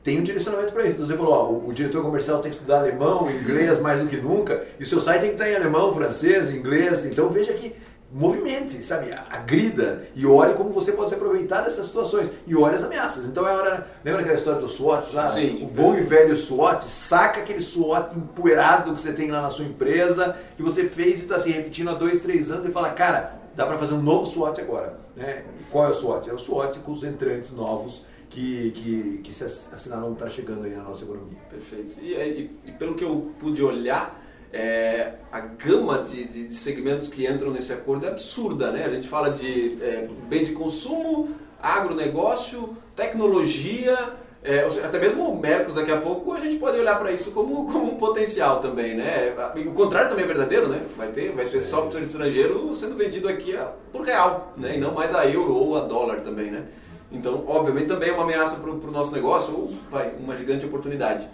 tem 0.07 0.21
um 0.21 0.23
direcionamento 0.23 0.73
para 0.73 0.85
isso. 0.85 0.95
Então, 0.95 1.07
você 1.07 1.17
falou, 1.17 1.33
ó, 1.33 1.51
o, 1.51 1.69
o, 1.69 1.73
diretor 1.73 2.01
comercial 2.01 2.41
tem 2.41 2.53
que 2.53 2.59
estudar 2.59 2.79
alemão, 2.79 3.29
inglês 3.29 3.81
mais 3.81 4.01
do 4.01 4.07
que 4.07 4.17
nunca, 4.17 4.65
e 4.79 4.85
o 4.85 4.87
seu 4.87 5.01
site 5.01 5.23
tem 5.23 5.31
que 5.31 5.35
estar 5.35 5.51
em 5.51 5.57
alemão, 5.57 5.93
francês, 5.93 6.49
inglês. 6.49 7.05
Então, 7.05 7.29
veja 7.29 7.53
que 7.53 7.75
movimente, 8.17 8.83
sabe? 8.83 9.13
Agrida 9.31 10.05
e 10.15 10.27
olhe 10.27 10.55
como 10.55 10.71
você 10.71 10.91
pode 10.91 11.11
se 11.11 11.15
aproveitar 11.15 11.61
dessas 11.61 11.85
situações 11.85 12.31
e 12.47 12.57
olhe 12.57 12.75
as 12.75 12.83
ameaças. 12.83 13.27
Então 13.27 13.47
é 13.47 13.55
hora. 13.55 13.87
Lembra 14.03 14.23
aquela 14.23 14.39
história 14.39 14.59
do 14.59 14.67
SWOT? 14.67 15.15
Lá? 15.15 15.27
Sim, 15.27 15.63
o 15.63 15.67
bom 15.67 15.95
e 15.95 16.01
velho 16.01 16.35
SWOT, 16.35 16.85
saca 16.85 17.41
aquele 17.41 17.61
SWOT 17.61 18.17
empoeirado 18.17 18.95
que 18.95 19.01
você 19.01 19.13
tem 19.13 19.31
lá 19.31 19.43
na 19.43 19.51
sua 19.51 19.67
empresa, 19.67 20.35
que 20.57 20.63
você 20.63 20.85
fez 20.85 21.21
e 21.21 21.23
está 21.25 21.39
se 21.39 21.51
repetindo 21.51 21.91
há 21.91 21.95
dois, 21.95 22.21
três 22.21 22.51
anos 22.51 22.67
e 22.67 22.73
fala, 22.73 22.91
cara, 22.91 23.35
dá 23.55 23.67
para 23.67 23.77
fazer 23.77 23.95
um 23.95 24.03
novo 24.03 24.25
SWOT 24.25 24.63
agora. 24.63 24.99
Né? 25.15 25.45
Qual 25.71 25.85
é 25.85 25.91
o 25.91 25.95
SWOT? 25.95 26.31
É 26.31 26.33
o 26.33 26.39
SWOT 26.39 26.79
com 26.79 26.93
os 26.93 27.05
entrantes 27.05 27.53
novos 27.53 28.03
que, 28.31 28.71
que, 28.71 29.21
que 29.25 29.35
se 29.35 29.45
assinaram 29.45 30.15
está 30.15 30.29
chegando 30.31 30.65
aí 30.65 30.75
na 30.75 30.83
nossa 30.83 31.05
economia. 31.05 31.39
Perfeito. 31.51 32.01
E, 32.01 32.15
e, 32.15 32.51
e 32.65 32.73
pelo 32.73 32.95
que 32.95 33.05
eu 33.05 33.31
pude 33.39 33.63
olhar, 33.63 34.23
é, 34.57 35.13
a 35.31 35.39
gama 35.39 35.99
de, 35.99 36.25
de, 36.25 36.49
de, 36.49 36.55
segmentos 36.55 37.09
que 37.09 37.27
entram 37.27 37.51
nesse 37.51 37.75
acordo 37.75 38.07
é 38.07 38.09
absurda, 38.09 38.71
né? 38.71 38.87
A 38.87 38.89
gente 38.89 39.07
fala 39.07 39.31
de 39.31 39.77
é, 39.83 40.09
bens 40.29 40.47
de 40.47 40.55
consumo, 40.55 41.29
agronegócio, 41.63 42.75
tecnologia, 42.95 44.15
é, 44.43 44.65
até 44.83 44.99
mesmo 44.99 45.31
o 45.31 45.39
Mercos 45.39 45.75
daqui 45.75 45.93
a 45.93 46.01
pouco 46.01 46.33
a 46.33 46.41
gente 46.41 46.57
pode 46.57 46.79
olhar 46.79 46.99
para 46.99 47.13
isso 47.13 47.33
como, 47.33 47.71
como 47.71 47.93
um 47.93 47.97
potencial 47.97 48.59
também, 48.61 48.95
né? 48.95 49.35
O 49.67 49.75
contrário 49.75 50.09
também 50.09 50.25
é 50.25 50.29
verdadeiro, 50.29 50.69
né? 50.69 50.81
Vai 50.97 51.09
ter, 51.09 51.33
vai 51.33 51.45
ter 51.45 51.61
software 51.61 52.01
estrangeiro 52.03 52.75
sendo 52.75 52.97
vendido 52.97 53.29
aqui 53.29 53.55
a, 53.55 53.73
por 53.93 54.03
real, 54.03 54.55
né? 54.57 54.77
E 54.77 54.81
não 54.81 54.95
mais 54.95 55.15
a 55.15 55.27
euro 55.27 55.53
ou 55.55 55.77
a 55.77 55.81
dólar 55.81 56.21
também, 56.21 56.51
né? 56.51 56.65
Então, 57.13 57.45
obviamente, 57.47 57.89
também 57.89 58.09
é 58.09 58.13
uma 58.13 58.23
ameaça 58.23 58.59
para 58.59 58.71
o 58.71 58.91
nosso 58.91 59.13
negócio 59.13 59.53
ou 59.53 59.75
vai, 59.91 60.13
uma 60.19 60.35
gigante 60.35 60.65
oportunidade. 60.65 61.29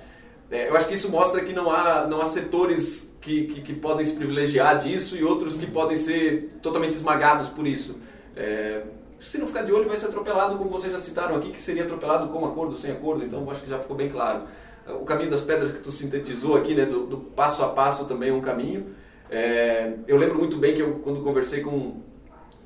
É, 0.50 0.68
eu 0.68 0.76
acho 0.76 0.88
que 0.88 0.94
isso 0.94 1.08
mostra 1.08 1.40
que 1.44 1.52
não 1.52 1.70
há, 1.70 2.06
não 2.06 2.20
há 2.20 2.24
setores 2.24 3.11
que, 3.22 3.44
que, 3.46 3.60
que, 3.62 3.72
podem 3.72 4.04
se 4.04 4.14
privilegiar 4.14 4.78
disso 4.80 5.16
e 5.16 5.22
outros 5.22 5.56
que 5.56 5.66
podem 5.66 5.96
ser 5.96 6.58
totalmente 6.60 6.92
esmagados 6.92 7.48
por 7.48 7.66
isso. 7.66 7.96
É, 8.36 8.82
se 9.20 9.38
não 9.38 9.46
ficar 9.46 9.62
de 9.62 9.72
olho, 9.72 9.88
vai 9.88 9.96
ser 9.96 10.06
atropelado, 10.06 10.58
como 10.58 10.68
vocês 10.68 10.92
já 10.92 10.98
citaram 10.98 11.36
aqui, 11.36 11.50
que 11.50 11.62
seria 11.62 11.84
atropelado 11.84 12.28
com 12.28 12.44
acordo, 12.44 12.76
sem 12.76 12.90
acordo, 12.90 13.24
então 13.24 13.48
acho 13.48 13.62
que 13.62 13.70
já 13.70 13.78
ficou 13.78 13.96
bem 13.96 14.08
claro. 14.08 14.42
O 15.00 15.04
caminho 15.04 15.30
das 15.30 15.40
pedras 15.40 15.70
que 15.70 15.78
tu 15.78 15.92
sintetizou 15.92 16.56
aqui, 16.56 16.74
né, 16.74 16.84
do, 16.84 17.06
do 17.06 17.16
passo 17.18 17.64
a 17.64 17.68
passo 17.68 18.06
também 18.06 18.30
é 18.30 18.32
um 18.32 18.40
caminho. 18.40 18.86
É, 19.30 19.92
eu 20.08 20.16
lembro 20.16 20.38
muito 20.38 20.56
bem 20.56 20.74
que 20.74 20.82
eu, 20.82 20.94
quando 21.04 21.22
conversei 21.22 21.60
com, 21.60 22.00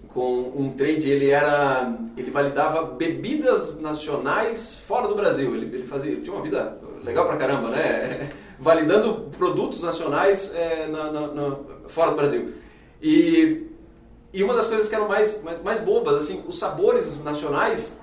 com 0.09 0.53
um 0.57 0.73
trade, 0.73 1.11
ele 1.11 1.29
era 1.29 1.95
ele 2.17 2.31
validava 2.31 2.83
bebidas 2.83 3.79
nacionais 3.79 4.75
fora 4.87 5.07
do 5.07 5.15
Brasil. 5.15 5.55
Ele, 5.55 5.67
ele 5.77 5.87
fazia 5.87 6.17
tinha 6.17 6.35
uma 6.35 6.43
vida 6.43 6.79
legal 7.05 7.27
pra 7.27 7.37
caramba, 7.37 7.69
né? 7.69 8.31
validando 8.59 9.31
produtos 9.37 9.83
nacionais 9.83 10.53
é, 10.55 10.87
na, 10.87 11.13
na, 11.13 11.27
na, 11.29 11.57
fora 11.89 12.11
do 12.11 12.17
Brasil. 12.17 12.55
E, 13.03 13.67
e 14.33 14.43
uma 14.43 14.55
das 14.55 14.67
coisas 14.67 14.89
que 14.89 14.95
eram 14.95 15.09
mais, 15.09 15.43
mais, 15.43 15.63
mais 15.63 15.81
bobas, 15.81 16.17
assim, 16.17 16.43
os 16.47 16.59
sabores 16.59 17.23
nacionais, 17.23 17.99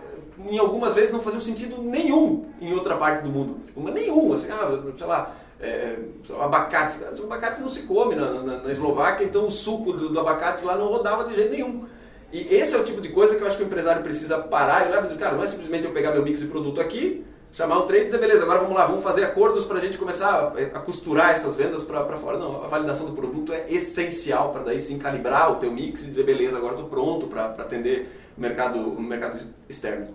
em 0.50 0.58
algumas 0.58 0.94
vezes 0.94 1.12
não 1.12 1.22
faziam 1.22 1.42
sentido 1.42 1.82
nenhum 1.82 2.46
em 2.60 2.74
outra 2.74 2.98
parte 2.98 3.24
do 3.24 3.30
mundo. 3.30 3.58
Tipo, 3.66 3.82
mas 3.82 3.94
nenhum, 3.94 4.34
assim, 4.34 4.48
ah, 4.50 4.80
sei 4.98 5.08
lá, 5.08 5.36
é, 5.60 5.98
abacate. 6.39 6.98
O 7.20 7.26
abacate 7.26 7.62
não 7.62 7.70
se 7.70 7.84
come 7.84 8.16
na, 8.16 8.32
na, 8.44 8.58
na 8.63 8.72
Eslováquia, 8.72 9.26
então 9.26 9.46
o 9.46 9.52
suco 9.52 9.94
do, 9.94 10.10
do, 10.10 10.20
abacate 10.20 10.63
lá 10.66 10.78
não 10.78 10.88
rodava 10.88 11.26
de 11.26 11.36
jeito 11.36 11.52
nenhum. 11.52 11.86
E 12.32 12.54
esse 12.54 12.76
é 12.76 12.80
o 12.80 12.84
tipo 12.84 13.00
de 13.00 13.10
coisa 13.10 13.36
que 13.36 13.42
eu 13.42 13.48
acho 13.48 13.58
que 13.58 13.63
o 13.63 13.66
empresário 13.68 14.02
precisa 14.02 14.39
parar 14.39 14.86
e 14.86 14.89
olhar 14.89 15.00
e 15.00 15.04
dizer, 15.04 15.18
cara, 15.18 15.36
não 15.36 15.44
é 15.44 15.48
simplesmente 15.48 15.86
eu 15.86 15.92
pegar 15.92 16.12
meu 16.12 16.24
mix 16.24 16.39
de 16.39 16.48
produto 16.48 16.82
aqui, 16.82 17.24
chamar 17.54 17.78
o 17.78 17.84
trade 17.84 18.04
e 18.04 18.06
dizer, 18.08 18.18
beleza, 18.18 18.44
agora 18.44 18.60
vamos 18.60 18.76
lá, 18.76 18.88
vamos 18.88 19.04
fazer 19.04 19.24
acordos 19.24 19.63
para 19.63 19.78
a 19.78 19.80
gente 19.80 19.98
começar 19.98 20.30
a, 20.30 20.78
a 20.78 20.80
costurar 20.82 21.32
essas 21.32 21.56
vendas 21.56 21.84
para 21.84 22.18
fora. 22.18 22.38
Não, 22.38 22.63
a 22.63 22.68
validação 22.68 23.06
do 23.06 23.13
produto 23.13 23.54
é 23.54 23.72
essencial 23.72 24.52
para 24.52 24.63
daí 24.63 24.80
sim 24.80 24.98
calibrar 24.98 25.52
o 25.52 25.56
teu 25.58 25.72
mix 25.72 26.04
e 26.04 26.08
dizer, 26.08 26.24
beleza, 26.24 26.58
agora 26.58 26.74
estou 26.74 26.89
pronto 26.89 27.28
para 27.28 27.46
atender 27.46 28.10
o 28.36 28.42
mercado, 28.42 28.80
o 28.80 29.02
mercado 29.02 29.39
externo. 29.70 30.08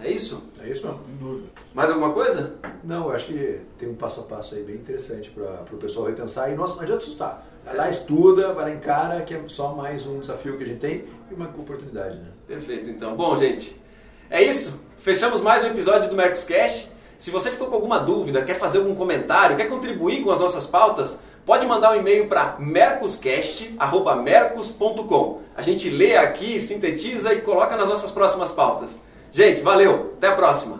É 0.00 0.10
isso? 0.10 0.42
É 0.60 0.68
isso 0.68 0.84
mesmo, 0.86 1.00
sem 1.04 1.16
dúvida. 1.16 1.48
Mais 1.74 1.90
alguma 1.90 2.12
coisa? 2.12 2.54
Não, 2.82 3.08
eu 3.08 3.12
acho 3.12 3.26
que 3.26 3.60
tem 3.78 3.88
um 3.88 3.94
passo 3.94 4.20
a 4.20 4.24
passo 4.24 4.54
aí 4.54 4.62
bem 4.62 4.76
interessante 4.76 5.30
para 5.30 5.64
o 5.72 5.76
pessoal 5.78 6.06
repensar 6.06 6.50
e 6.50 6.56
nossa, 6.56 6.74
não 6.74 6.82
adianta 6.82 7.02
assustar. 7.02 7.46
Vai 7.64 7.76
lá, 7.76 7.88
estuda, 7.88 8.52
vai 8.52 8.64
lá 8.64 8.74
em 8.74 8.80
cara, 8.80 9.20
que 9.22 9.34
é 9.34 9.40
só 9.46 9.72
mais 9.72 10.04
um 10.04 10.18
desafio 10.18 10.56
que 10.56 10.64
a 10.64 10.66
gente 10.66 10.80
tem 10.80 11.04
e 11.30 11.34
uma 11.34 11.46
oportunidade. 11.46 12.16
Né? 12.16 12.28
Perfeito, 12.48 12.90
então. 12.90 13.14
Bom, 13.14 13.36
gente, 13.36 13.80
é 14.28 14.42
isso. 14.42 14.80
Fechamos 15.02 15.40
mais 15.40 15.64
um 15.64 15.66
episódio 15.66 16.08
do 16.08 16.14
Mercos 16.14 16.44
Cash. 16.44 16.88
Se 17.18 17.32
você 17.32 17.50
ficou 17.50 17.66
com 17.66 17.74
alguma 17.74 17.98
dúvida, 17.98 18.44
quer 18.44 18.54
fazer 18.54 18.78
algum 18.78 18.94
comentário, 18.94 19.56
quer 19.56 19.68
contribuir 19.68 20.22
com 20.22 20.30
as 20.30 20.38
nossas 20.38 20.64
pautas, 20.64 21.20
pode 21.44 21.66
mandar 21.66 21.90
um 21.90 21.96
e-mail 21.96 22.28
para 22.28 22.54
mercoscast@mercos.com. 22.60 25.42
A 25.56 25.62
gente 25.62 25.90
lê 25.90 26.16
aqui, 26.16 26.60
sintetiza 26.60 27.34
e 27.34 27.40
coloca 27.40 27.76
nas 27.76 27.88
nossas 27.88 28.12
próximas 28.12 28.52
pautas. 28.52 29.02
Gente, 29.32 29.60
valeu, 29.60 30.12
até 30.18 30.28
a 30.28 30.36
próxima. 30.36 30.78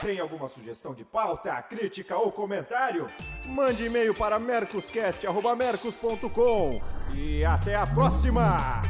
Tem 0.00 0.18
alguma 0.18 0.48
sugestão 0.48 0.94
de 0.94 1.04
pauta, 1.04 1.52
crítica 1.62 2.18
ou 2.18 2.32
comentário? 2.32 3.08
Mande 3.46 3.86
e-mail 3.86 4.12
para 4.12 4.36
mercoscast@mercos.com. 4.40 6.80
E 7.14 7.44
até 7.44 7.76
a 7.76 7.86
próxima. 7.86 8.82